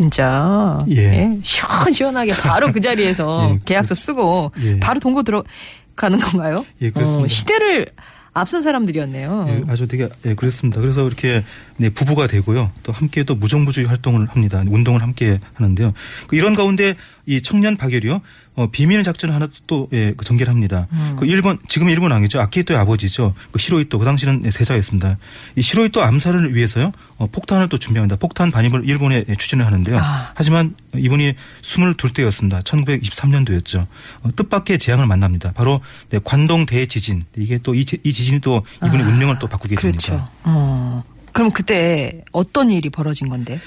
진짜. 0.00 0.74
예. 0.90 1.38
시원시원하게 1.42 2.32
바로 2.32 2.72
그 2.72 2.80
자리에서 2.80 3.50
예, 3.52 3.56
계약서 3.66 3.94
쓰고 3.94 4.50
예. 4.62 4.80
바로 4.80 4.98
동거 4.98 5.22
들어가는 5.22 6.18
건가요? 6.18 6.64
예, 6.80 6.90
그렇습니다. 6.90 7.26
어, 7.26 7.28
시대를 7.28 7.86
앞선 8.32 8.62
사람들이었네요. 8.62 9.46
예, 9.48 9.72
아주 9.72 9.88
되게 9.88 10.08
예, 10.24 10.34
그렇습니다. 10.34 10.80
그래서 10.80 11.06
이렇게 11.06 11.44
네, 11.76 11.90
부부가 11.90 12.26
되고요. 12.26 12.70
또 12.82 12.92
함께 12.92 13.24
또 13.24 13.34
무정부주의 13.34 13.86
활동을 13.86 14.28
합니다. 14.28 14.62
운동을 14.66 15.02
함께 15.02 15.40
하는데요. 15.54 15.92
그 16.28 16.36
이런 16.36 16.54
가운데 16.54 16.94
이 17.26 17.40
청년 17.42 17.76
박열이요. 17.76 18.20
어, 18.56 18.66
비밀 18.70 19.02
작전 19.02 19.32
하나 19.32 19.48
또 19.66 19.88
예, 19.92 20.12
그 20.16 20.24
전개를 20.24 20.50
합니다. 20.50 20.86
그 21.18 21.24
일본 21.26 21.58
지금 21.68 21.88
일본 21.88 22.10
왕이죠. 22.10 22.40
아키히토의 22.40 22.78
아버지죠. 22.80 23.34
그 23.52 23.58
시로이토 23.58 23.98
그 23.98 24.04
당시는 24.04 24.42
네, 24.42 24.50
세자였습니다. 24.50 25.18
이 25.56 25.62
시로이토 25.62 26.02
암살을 26.02 26.54
위해서요. 26.54 26.92
어, 27.16 27.26
폭탄을 27.26 27.68
또 27.68 27.78
준비합니다. 27.78 28.16
폭탄 28.16 28.50
반입을 28.50 28.86
일본에 28.86 29.24
예, 29.28 29.34
추진을 29.34 29.64
하는데요. 29.64 29.98
아. 29.98 30.32
하지만 30.34 30.74
이분이 30.94 31.34
22대였습니다. 31.62 32.62
1923년도였죠. 32.64 33.86
어, 34.22 34.28
뜻밖의 34.36 34.78
재앙을 34.78 35.06
만납니다. 35.06 35.52
바로 35.52 35.80
네, 36.10 36.18
관동 36.22 36.66
대지진. 36.66 37.24
이게 37.36 37.58
또이 37.58 37.84
지진이 38.20 38.40
또 38.40 38.62
이분의 38.84 39.04
운명을 39.06 39.38
또 39.38 39.46
바꾸게 39.46 39.76
됩니다. 39.76 40.06
그렇죠. 40.06 40.24
어. 40.44 41.02
그럼 41.32 41.50
그때 41.52 42.22
어떤 42.32 42.70
일이 42.70 42.90
벌어진 42.90 43.28
건데? 43.28 43.58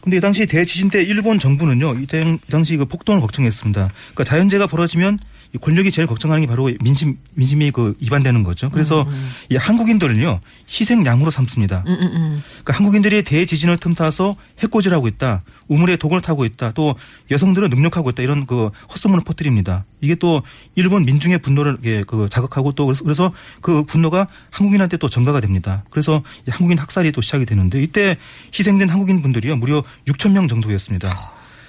근데 0.00 0.16
이 0.16 0.20
당시 0.20 0.46
대지진 0.46 0.88
때 0.90 1.02
일본 1.02 1.38
정부는요, 1.38 1.96
이, 2.00 2.06
당- 2.06 2.38
당시 2.50 2.76
그 2.76 2.84
폭동을 2.86 3.20
걱정했습니다. 3.20 3.90
그러니까 4.14 4.24
자연재해가 4.24 4.66
벌어지면 4.68 5.18
이 5.18 5.20
권력이 5.62 5.90
제일 5.90 6.06
걱정하는 6.06 6.42
게 6.42 6.46
바로 6.46 6.70
민심, 6.82 7.16
민심이 7.34 7.70
그 7.70 7.94
위반되는 8.00 8.42
거죠. 8.42 8.68
그래서 8.70 9.06
이 9.50 9.56
한국인들은요, 9.56 10.40
희생양으로 10.68 11.30
삼습니다. 11.30 11.84
음, 11.86 11.92
음, 11.94 12.02
음. 12.02 12.42
그러니까 12.64 12.74
한국인들이 12.74 13.24
대지진을 13.24 13.78
틈타서 13.78 14.36
해코지하고 14.60 15.08
있다, 15.08 15.42
우물에 15.68 15.96
독을 15.96 16.20
타고 16.20 16.44
있다, 16.44 16.72
또 16.72 16.94
여성들은 17.30 17.70
능력하고 17.70 18.10
있다 18.10 18.22
이런 18.22 18.44
그 18.46 18.70
헛소문을 18.92 19.24
퍼뜨립니다. 19.24 19.86
이게 20.02 20.14
또 20.14 20.42
일본 20.74 21.04
민중의 21.06 21.38
분노를 21.38 21.78
그 22.06 22.26
자극하고 22.30 22.72
또 22.72 22.84
그래서- 22.86 23.04
그래서 23.04 23.32
그 23.62 23.84
분노가 23.84 24.28
한국인한테 24.50 24.98
또 24.98 25.08
전가가 25.08 25.40
됩니다. 25.40 25.82
그래서 25.90 26.22
이 26.46 26.50
한국인 26.50 26.78
학살이 26.78 27.10
또 27.12 27.20
시작이 27.22 27.46
되는데 27.46 27.82
이때 27.82 28.16
희생된 28.54 28.90
한국인 28.90 29.22
분들이요 29.22 29.56
무려 29.56 29.82
6천 30.06 30.32
명 30.32 30.46
정도였습니다. 30.46 31.10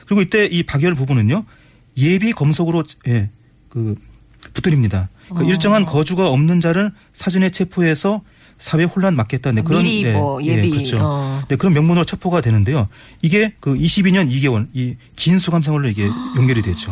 그리고 0.06 0.22
이때 0.22 0.46
이 0.46 0.64
박열 0.64 0.96
부부는요 0.96 1.46
예비 1.98 2.32
검속으로 2.32 2.84
예, 3.08 3.30
그 3.70 3.96
붙들립니다. 4.54 5.10
그 5.36 5.46
일정한 5.46 5.86
거주가 5.86 6.30
없는 6.30 6.60
자를 6.62 6.92
사전에 7.14 7.50
체포해서 7.52 8.22
사회 8.58 8.84
혼란 8.84 9.16
막겠다. 9.16 9.52
네, 9.54 9.62
그런 9.62 9.84
미리 9.84 10.04
네, 10.04 10.14
뭐 10.14 10.44
예, 10.44 10.58
예비, 10.58 10.70
그렇죠. 10.72 10.98
어. 11.02 11.42
네, 11.48 11.56
그런 11.56 11.74
명문으로 11.74 12.04
체포가 12.04 12.42
되는데요. 12.42 12.88
이게 13.22 13.54
그 13.60 13.74
22년 13.76 14.30
2개월 14.30 14.68
이 14.74 14.96
긴 15.16 15.40
수감 15.40 15.62
생활로 15.62 15.88
이게 15.88 16.08
연결이 16.38 16.62
되죠. 16.62 16.92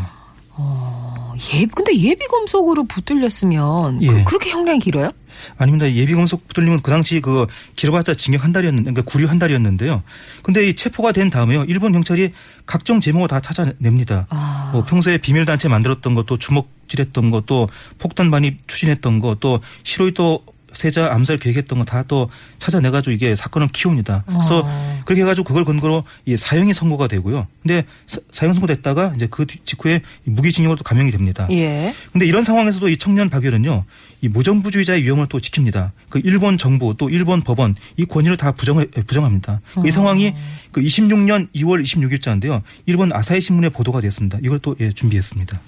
예, 1.54 1.66
근데 1.66 1.96
예비 1.98 2.26
검속으로 2.28 2.86
붙들렸으면 2.86 4.02
예. 4.02 4.24
그, 4.24 4.34
렇게 4.34 4.50
형량이 4.50 4.80
길어요? 4.80 5.12
아닙니다. 5.58 5.92
예비 5.92 6.14
검속 6.14 6.48
붙들리면 6.48 6.82
그 6.82 6.92
당시 6.92 7.22
그 7.22 7.46
길어봤자 7.76 8.16
징역 8.16 8.44
한 8.44 8.52
달이었는데, 8.52 8.92
그러니까 8.92 9.12
구류 9.12 9.28
한 9.28 9.38
달이었는데요. 9.38 10.04
근데 10.42 10.68
이 10.68 10.76
체포가 10.76 11.12
된 11.12 11.30
다음에요. 11.30 11.66
일본 11.66 11.92
경찰이 11.92 12.32
각종 12.66 13.00
제목을 13.00 13.28
다 13.28 13.40
찾아냅니다. 13.40 14.28
아. 14.30 14.72
뭐 14.74 14.84
평소에 14.84 15.18
비밀단체 15.20 15.68
만들었던 15.68 16.16
것도 16.16 16.38
주먹질했던 16.38 17.30
것도 17.30 17.70
폭탄 18.00 18.32
반입 18.32 18.68
추진했던 18.68 19.20
것또 19.20 19.62
시로이토 19.84 20.44
세자 20.78 21.12
암살 21.14 21.38
계획했던 21.40 21.80
거 21.80 21.86
다 21.86 22.04
또 22.08 22.30
찾아내가지고 22.60 23.12
이게 23.12 23.36
사건을 23.36 23.68
키웁니다. 23.70 24.24
그래서 24.28 24.62
어. 24.66 25.02
그렇게 25.06 25.22
해가지고 25.24 25.44
그걸 25.46 25.66
근거로 25.66 26.04
이 26.26 26.38
사형이 26.38 26.74
선고가 26.74 27.08
되고요. 27.08 27.48
근데 27.64 27.84
사- 28.06 28.20
사형 28.32 28.54
선고됐다가 28.54 29.14
이제 29.16 29.28
그 29.30 29.46
뒤- 29.46 29.60
직후에 29.66 30.02
부기징역으로 30.36 30.78
또 30.78 30.84
감형이 30.84 31.12
됩니다. 31.12 31.48
예. 31.52 31.94
근데 32.14 32.26
이런 32.26 32.44
상황에서도 32.44 32.88
이 32.90 32.98
청년 32.98 33.30
박열은요, 33.30 33.84
이 34.22 34.28
무정부주의자의 34.30 35.04
위험을 35.04 35.26
또 35.28 35.40
지킵니다. 35.40 35.92
그 36.10 36.22
일본 36.24 36.58
정부 36.58 36.94
또 36.98 37.10
일본 37.10 37.42
법원 37.42 37.76
이 37.98 38.06
권위를 38.06 38.38
다 38.38 38.52
부정 38.52 38.86
부정합니다. 39.08 39.62
이 39.86 39.92
상황이 39.92 40.34
그 40.72 40.82
26년 40.82 41.48
2월 41.56 41.82
26일자인데요. 41.84 42.62
일본 42.86 43.12
아사히 43.14 43.42
신문에 43.42 43.70
보도가 43.70 44.02
됐습니다. 44.02 44.38
이걸 44.44 44.60
또 44.60 44.76
예, 44.80 44.92
준비했습니다. 44.92 45.60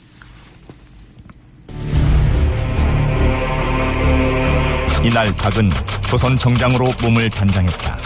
이날 5.03 5.33
박은 5.35 5.69
조선 6.09 6.35
정장으로 6.35 6.91
몸을 7.01 7.29
단장했다. 7.29 7.97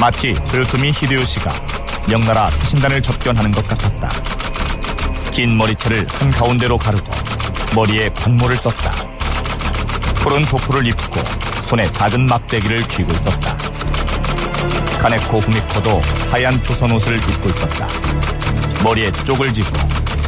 마치 0.00 0.32
도요토미 0.50 0.92
히데요시가 0.92 1.52
명나라 2.08 2.46
사신단을 2.46 3.02
접견하는 3.02 3.50
것 3.50 3.66
같았다. 3.68 4.08
긴 5.30 5.56
머리채를 5.58 6.06
한 6.08 6.30
가운데로 6.30 6.78
가르고 6.78 7.10
머리에 7.74 8.08
관모를 8.10 8.56
썼다. 8.56 8.92
푸른 10.16 10.42
도포를 10.46 10.86
입고 10.86 11.20
손에 11.66 11.90
작은 11.92 12.26
막대기를 12.26 12.84
쥐고 12.84 13.12
있었다. 13.12 13.56
가네코 14.98 15.38
후미코도 15.38 16.00
하얀 16.30 16.62
조선 16.62 16.92
옷을 16.92 17.18
입고 17.18 17.48
있었다. 17.50 17.86
머리에 18.82 19.10
쪽을 19.10 19.52
쥐고 19.52 19.70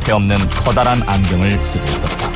배 0.04 0.12
없는 0.12 0.36
커다란 0.48 1.02
안경을 1.08 1.64
쓰고 1.64 1.82
있었다. 1.84 2.35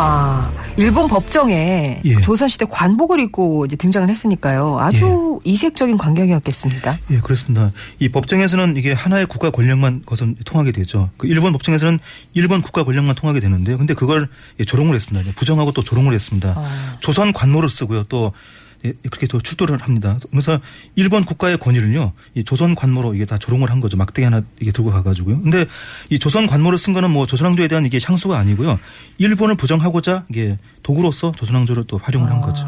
아, 0.00 0.52
일본 0.76 1.08
법정에 1.08 2.00
예. 2.04 2.20
조선시대 2.20 2.66
관복을 2.70 3.18
입고 3.18 3.66
이제 3.66 3.74
등장을 3.74 4.08
했으니까요. 4.08 4.78
아주 4.78 5.40
이색적인 5.44 5.98
광경이었겠습니다. 5.98 6.98
예, 7.10 7.18
그렇습니다. 7.18 7.72
이 7.98 8.08
법정에서는 8.08 8.76
이게 8.76 8.92
하나의 8.92 9.26
국가 9.26 9.50
권력만 9.50 10.02
것은 10.06 10.36
통하게 10.44 10.70
되죠. 10.70 11.10
그 11.16 11.26
일본 11.26 11.52
법정에서는 11.52 11.98
일본 12.34 12.62
국가 12.62 12.84
권력만 12.84 13.16
통하게 13.16 13.40
되는데요. 13.40 13.76
근데 13.76 13.94
그걸 13.94 14.28
예, 14.60 14.64
조롱을 14.64 14.94
했습니다. 14.94 15.32
부정하고 15.34 15.72
또 15.72 15.82
조롱을 15.82 16.14
했습니다. 16.14 16.54
아. 16.56 16.96
조선 17.00 17.32
관모를 17.32 17.68
쓰고요. 17.68 18.04
또 18.04 18.32
예, 18.32 18.67
그렇게 18.82 19.26
또 19.26 19.40
출두를 19.40 19.78
합니다. 19.78 20.18
그래서 20.30 20.60
일본 20.94 21.24
국가의 21.24 21.58
권위를요, 21.58 22.12
이 22.34 22.44
조선 22.44 22.74
관모로 22.74 23.14
이게 23.14 23.24
다 23.24 23.38
조롱을 23.38 23.70
한 23.70 23.80
거죠. 23.80 23.96
막대기 23.96 24.24
하나 24.24 24.42
이게 24.60 24.72
들고 24.72 24.90
가가지고요. 24.90 25.42
근데 25.42 25.66
이 26.10 26.18
조선 26.18 26.46
관모를 26.46 26.78
쓴 26.78 26.92
거는 26.92 27.10
뭐 27.10 27.26
조선왕조에 27.26 27.68
대한 27.68 27.84
이게 27.84 27.98
향수가 28.02 28.38
아니고요. 28.38 28.78
일본을 29.18 29.56
부정하고자 29.56 30.26
이게 30.30 30.58
도구로서 30.82 31.32
조선왕조를 31.32 31.84
또 31.86 31.98
활용을 31.98 32.30
한 32.30 32.40
거죠. 32.40 32.64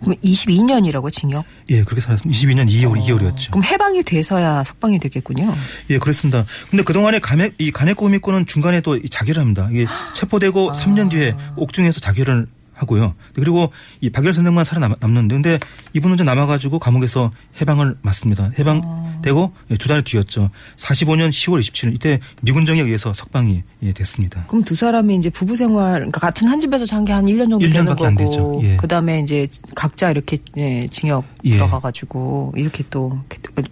그럼 0.00 0.16
22년이라고 0.16 1.12
징역? 1.12 1.44
예, 1.68 1.82
그렇게 1.82 2.00
살았습니다. 2.00 2.38
22년 2.38 2.68
2개월, 2.70 3.00
2개월이었죠. 3.00 3.50
그럼 3.50 3.64
해방이 3.64 4.02
돼서야 4.02 4.64
석방이 4.64 4.98
되겠군요. 4.98 5.54
예, 5.90 5.98
그렇습니다. 5.98 6.44
근데 6.70 6.82
그동안에 6.82 7.18
가네, 7.18 7.50
이 7.58 7.70
가네코 7.70 8.06
우미코는 8.06 8.46
중간에 8.46 8.80
또이 8.80 9.08
자결을 9.10 9.40
합니다. 9.40 9.68
이게 9.70 9.86
체포되고 10.14 10.72
3년 10.72 11.10
뒤에 11.10 11.34
옥중에서 11.56 12.00
자결을 12.00 12.46
하고요. 12.76 13.14
그리고 13.34 13.72
이 14.00 14.10
박열 14.10 14.32
선생만 14.32 14.64
살아남는데 14.64 15.34
근데 15.34 15.58
이분은 15.94 16.16
좀 16.18 16.26
남아가지고 16.26 16.78
감옥에서 16.78 17.32
해방을 17.60 17.96
맞습니다. 18.02 18.50
해방되고 18.58 19.52
예, 19.70 19.76
두달 19.76 20.02
뒤였죠. 20.02 20.50
45년 20.76 21.30
10월 21.30 21.60
27일 21.60 21.94
이때 21.94 22.20
미군정에 22.42 22.80
의해서 22.82 23.12
석방이 23.12 23.62
예, 23.82 23.92
됐습니다. 23.92 24.44
그럼 24.48 24.62
두 24.64 24.74
사람이 24.76 25.16
이제 25.16 25.30
부부 25.30 25.56
생활, 25.56 25.94
그러니까 26.00 26.20
같은 26.20 26.48
한 26.48 26.60
집에서 26.60 26.84
산 26.86 27.04
게 27.06 27.12
한 27.12 27.24
1년 27.26 27.48
정도 27.50 27.64
일 27.64 27.70
되는 27.70 27.84
년밖에 27.86 28.06
안 28.06 28.14
거고. 28.14 28.30
되죠. 28.30 28.60
예. 28.64 28.76
그 28.76 28.86
다음에 28.88 29.20
이제 29.20 29.46
각자 29.74 30.10
이렇게 30.10 30.36
예, 30.56 30.86
징역 30.90 31.24
예. 31.44 31.50
들어가가지고 31.52 32.52
이렇게 32.56 32.84
또 32.90 33.18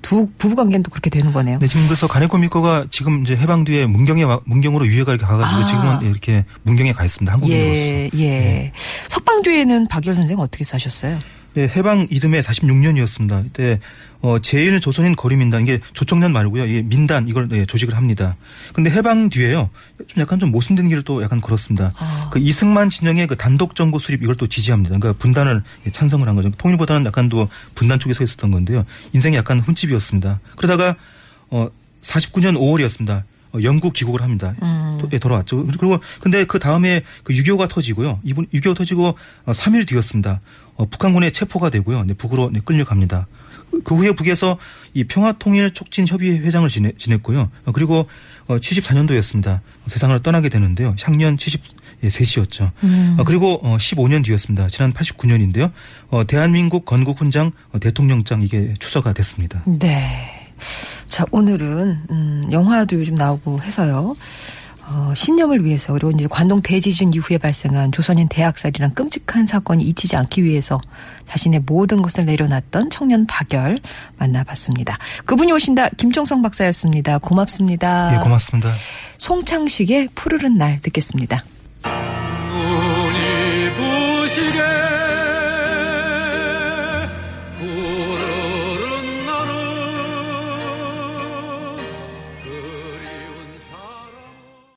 두 0.00 0.26
부부 0.38 0.54
관계는 0.56 0.82
또 0.82 0.90
그렇게 0.90 1.10
되는 1.10 1.30
거네요. 1.32 1.58
네, 1.58 1.66
지금 1.66 1.84
그래서 1.86 2.06
가네코 2.06 2.38
미코가 2.38 2.86
지금 2.90 3.22
이제 3.22 3.36
해방 3.36 3.64
뒤에 3.64 3.84
문경에 3.86 4.22
와- 4.22 4.40
문경으로 4.46 4.86
유해가 4.86 5.12
이렇게 5.12 5.26
가가지고 5.26 5.60
아. 5.62 5.66
지금은 5.66 5.98
예, 6.04 6.06
이렇게 6.08 6.44
문경에 6.62 6.92
가 6.92 7.04
있습니다. 7.04 7.30
한국인으로서. 7.32 7.80
예, 7.82 8.10
예. 8.18 8.72
석방 9.08 9.42
뒤에는 9.42 9.88
박열 9.88 10.14
선생 10.16 10.38
어떻게 10.38 10.64
사셨어요? 10.64 11.18
네, 11.54 11.68
해방 11.68 12.08
이듬해 12.10 12.40
46년이었습니다. 12.40 13.46
이때 13.46 13.78
어 14.20 14.40
제일 14.40 14.80
조선인 14.80 15.14
거리민단 15.14 15.62
이게 15.62 15.78
조청년 15.92 16.32
말고요. 16.32 16.64
이게 16.66 16.82
민단 16.82 17.28
이걸 17.28 17.48
네, 17.48 17.64
조직을 17.64 17.96
합니다. 17.96 18.36
근데 18.72 18.90
해방 18.90 19.28
뒤에요. 19.28 19.70
좀 20.08 20.20
약간 20.20 20.40
좀 20.40 20.50
모순된 20.50 20.88
길을 20.88 21.02
또 21.04 21.22
약간 21.22 21.40
걸었습니다. 21.40 21.92
아. 21.96 22.30
그 22.32 22.40
이승만 22.40 22.90
진영의 22.90 23.28
그 23.28 23.36
단독 23.36 23.76
정부 23.76 24.00
수립 24.00 24.22
이걸 24.24 24.34
또 24.34 24.48
지지합니다. 24.48 24.98
그러니까 24.98 25.16
분단을 25.20 25.62
예, 25.86 25.90
찬성을 25.90 26.26
한 26.26 26.34
거죠. 26.34 26.50
통일보다는 26.58 27.06
약간 27.06 27.28
또 27.28 27.48
분단 27.76 28.00
쪽에 28.00 28.14
서 28.14 28.24
있었던 28.24 28.50
건데요. 28.50 28.84
인생이 29.12 29.36
약간 29.36 29.60
흠집이었습니다. 29.60 30.40
그러다가 30.56 30.96
어 31.50 31.68
49년 32.02 32.56
5월이었습니다. 32.56 33.22
어, 33.54 33.62
영국 33.62 33.92
귀국을 33.92 34.22
합니다. 34.22 34.54
음. 34.62 34.98
또, 35.00 35.08
예, 35.12 35.18
돌아왔죠. 35.18 35.64
그리고 35.66 35.98
근데 36.20 36.44
그 36.44 36.58
다음에 36.58 37.02
그 37.22 37.32
6.25가 37.32 37.68
터지고요. 37.68 38.20
이분 38.24 38.46
6.25 38.46 38.76
터지고 38.76 39.14
어, 39.44 39.52
3일 39.52 39.86
뒤였습니다. 39.86 40.40
어, 40.76 40.86
북한군에 40.86 41.30
체포가 41.30 41.70
되고요. 41.70 42.04
네, 42.04 42.14
북으로 42.14 42.50
네, 42.52 42.60
끌려갑니다. 42.64 43.26
그 43.84 43.96
후에 43.96 44.12
북에서 44.12 44.58
이 44.92 45.04
평화통일촉진협의회 45.04 46.38
회장을 46.38 46.68
지냈, 46.68 46.98
지냈고요. 46.98 47.50
어, 47.64 47.72
그리고 47.72 48.08
어, 48.46 48.56
74년도였습니다. 48.56 49.60
세상을 49.86 50.18
떠나게 50.20 50.48
되는데요. 50.48 50.94
향년 51.02 51.38
70 51.38 51.62
예. 52.04 52.08
음. 52.84 53.16
어, 53.18 53.24
그리고 53.24 53.60
어, 53.62 53.76
15년 53.76 54.24
뒤였습니다. 54.24 54.68
지난 54.68 54.92
89년인데요. 54.92 55.72
어, 56.10 56.24
대한민국 56.24 56.84
건국 56.84 57.20
훈장 57.20 57.52
어, 57.72 57.78
대통령장 57.78 58.42
이게 58.42 58.74
추서가 58.78 59.12
됐습니다. 59.12 59.62
네. 59.66 60.43
자, 61.08 61.24
오늘은, 61.30 61.98
음, 62.10 62.48
영화도 62.50 62.96
요즘 62.96 63.14
나오고 63.14 63.60
해서요. 63.60 64.16
어, 64.86 65.12
신념을 65.16 65.64
위해서, 65.64 65.94
그리고 65.94 66.10
이제 66.10 66.26
관동 66.28 66.60
대지진 66.60 67.14
이후에 67.14 67.38
발생한 67.38 67.90
조선인 67.90 68.28
대학살이란 68.28 68.92
끔찍한 68.94 69.46
사건이 69.46 69.82
잊히지 69.82 70.14
않기 70.16 70.44
위해서 70.44 70.78
자신의 71.26 71.60
모든 71.64 72.02
것을 72.02 72.26
내려놨던 72.26 72.90
청년 72.90 73.26
박열 73.26 73.78
만나봤습니다. 74.18 74.96
그분이 75.24 75.52
오신다, 75.52 75.88
김종성 75.90 76.42
박사였습니다. 76.42 77.16
고맙습니다. 77.18 78.14
예, 78.14 78.18
고맙습니다. 78.18 78.70
송창식의 79.16 80.08
푸르른 80.14 80.58
날 80.58 80.80
듣겠습니다. 80.82 81.42
눈이 82.52 83.70
부시게 83.76 84.73